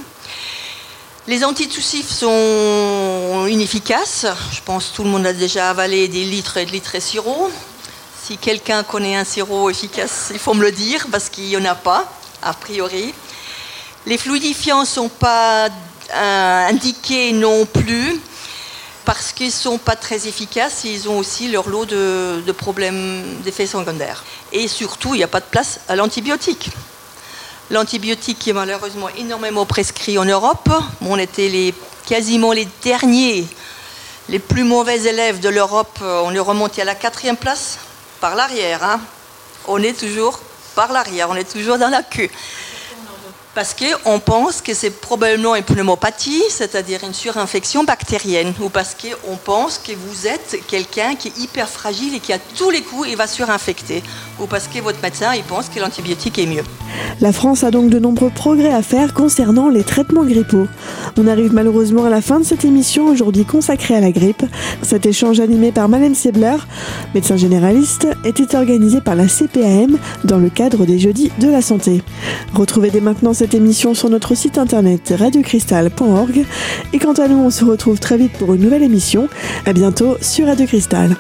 Les 1.28 1.44
antitussifs 1.44 2.10
sont 2.10 3.46
inefficaces. 3.50 4.26
Je 4.54 4.62
pense 4.62 4.86
que 4.86 4.96
tout 4.96 5.04
le 5.04 5.10
monde 5.10 5.26
a 5.26 5.34
déjà 5.34 5.70
avalé 5.72 6.08
des 6.08 6.24
litres 6.24 6.56
et 6.56 6.66
des 6.66 6.72
litres 6.72 6.96
de 6.96 7.02
sirop. 7.02 7.52
Si 8.24 8.38
quelqu'un 8.38 8.84
connaît 8.84 9.18
un 9.18 9.26
sirop 9.26 9.70
efficace, 9.70 10.30
il 10.32 10.40
faut 10.40 10.54
me 10.54 10.62
le 10.62 10.72
dire 10.72 11.08
parce 11.12 11.28
qu'il 11.28 11.44
n'y 11.44 11.58
en 11.58 11.66
a 11.66 11.76
pas, 11.76 12.10
a 12.42 12.54
priori. 12.54 13.14
Les 14.06 14.18
fluidifiants 14.18 14.82
ne 14.82 14.86
sont 14.86 15.10
pas 15.10 15.68
euh, 16.14 16.68
indiqués 16.70 17.34
non 17.34 17.66
plus 17.66 18.22
parce 19.06 19.32
qu'ils 19.32 19.48
ne 19.48 19.52
sont 19.52 19.78
pas 19.78 19.96
très 19.96 20.28
efficaces 20.28 20.84
ils 20.84 21.08
ont 21.08 21.18
aussi 21.18 21.48
leur 21.50 21.70
lot 21.70 21.86
de, 21.86 22.52
problèmes 22.52 23.24
d'effets 23.44 23.68
secondaires. 23.68 24.24
Et 24.52 24.68
surtout, 24.68 25.14
il 25.14 25.18
n'y 25.18 25.24
a 25.24 25.28
pas 25.28 25.40
de 25.40 25.46
place 25.46 25.80
à 25.88 25.96
l'antibiotique. 25.96 26.72
L'antibiotique 27.70 28.40
qui 28.40 28.52
est 28.52 28.54
malheureusement 28.54 29.10
énormément 29.18 29.66
prescrit 29.66 30.18
en 30.18 30.26
Europe. 30.26 30.70
On 31.02 31.18
était 31.18 31.50
les, 31.50 31.74
quasiment 32.06 32.52
les 32.52 32.68
derniers, 32.84 33.48
les 34.30 34.40
plus 34.40 34.64
mauvais 34.64 35.04
élèves 35.04 35.40
de 35.40 35.50
l'Europe. 35.50 36.00
On 36.02 36.34
est 36.34 36.40
remonté 36.40 36.82
à 36.82 36.86
la 36.86 36.96
quatrième 36.96 37.38
place 37.38 37.80
par 38.22 38.36
l'arrière. 38.36 38.84
Hein. 38.84 39.00
On 39.68 39.82
est 39.82 39.98
toujours 39.98 40.40
par 40.76 40.92
l'arrière, 40.92 41.30
on 41.30 41.36
est 41.36 41.50
toujours 41.50 41.78
dans 41.78 41.90
la 41.90 42.04
queue. 42.04 42.30
Parce 43.56 43.74
qu'on 43.74 44.20
pense 44.20 44.62
que 44.62 44.74
c'est 44.74 44.90
probablement 44.90 45.56
une 45.56 45.64
pneumopathie, 45.64 46.44
c'est-à-dire 46.50 47.06
une 47.06 47.14
surinfection 47.14 47.86
bactérienne, 47.86 48.54
ou 48.60 48.68
parce 48.68 48.94
qu'on 48.94 49.38
pense 49.38 49.78
que 49.78 49.94
vous 49.94 50.28
êtes 50.28 50.60
quelqu'un 50.68 51.16
qui 51.16 51.30
est 51.30 51.38
hyper 51.38 51.70
fragile 51.70 52.14
et 52.16 52.20
qui 52.20 52.34
à 52.34 52.38
tous 52.38 52.70
les 52.70 52.82
coups 52.82 53.08
il 53.08 53.16
va 53.16 53.28
surinfecter. 53.28 54.04
Ou 54.40 54.46
parce 54.46 54.68
que 54.68 54.80
votre 54.80 55.02
médecin 55.02 55.34
il 55.36 55.44
pense 55.44 55.70
que 55.70 55.80
l'antibiotique 55.80 56.40
est 56.40 56.46
mieux. 56.46 56.64
La 57.22 57.32
France 57.32 57.64
a 57.64 57.72
donc 57.72 57.90
de 57.90 58.00
nombreux 58.00 58.30
progrès 58.30 58.74
à 58.74 58.82
faire 58.82 59.14
concernant 59.14 59.70
les 59.70 59.84
traitements 59.84 60.24
grippaux. 60.24 60.68
On 61.18 61.28
arrive 61.28 61.54
malheureusement 61.54 62.06
à 62.06 62.10
la 62.10 62.22
fin 62.22 62.40
de 62.40 62.46
cette 62.46 62.66
émission 62.66 63.08
aujourd'hui 63.08 63.46
consacrée 63.46 63.96
à 63.96 64.02
la 64.02 64.12
grippe. 64.12 64.44
Cet 64.82 65.06
échange 65.06 65.40
animé 65.40 65.72
par 65.72 65.88
Malène 65.90 66.16
Sebler, 66.16 66.58
médecin 67.14 67.38
généraliste, 67.38 68.08
était 68.24 68.56
organisé 68.56 69.02
par 69.02 69.16
la 69.16 69.28
CPAM 69.28 69.98
dans 70.24 70.38
le 70.38 70.50
cadre 70.50 70.86
des 70.86 71.00
Jeudis 71.00 71.32
de 71.40 71.50
la 71.50 71.62
Santé. 71.62 72.02
Retrouvez 72.54 72.92
dès 72.92 73.02
maintenant 73.02 73.34
cette 73.34 73.54
émission 73.54 73.94
sur 73.94 74.10
notre 74.10 74.36
site 74.36 74.58
internet 74.58 75.14
radiocristal.org 75.18 76.46
et 76.94 77.00
quant 77.00 77.14
à 77.14 77.28
nous 77.28 77.38
on 77.38 77.50
se 77.50 77.66
retrouve 77.66 78.00
très 78.00 78.18
vite 78.18 78.34
pour 78.34 78.54
une 78.54 78.62
nouvelle 78.62 78.84
émission. 78.84 79.30
À 79.66 79.74
bientôt 79.74 80.18
sur 80.22 80.48
Radio 80.48 80.66
Cristal. 80.66 81.16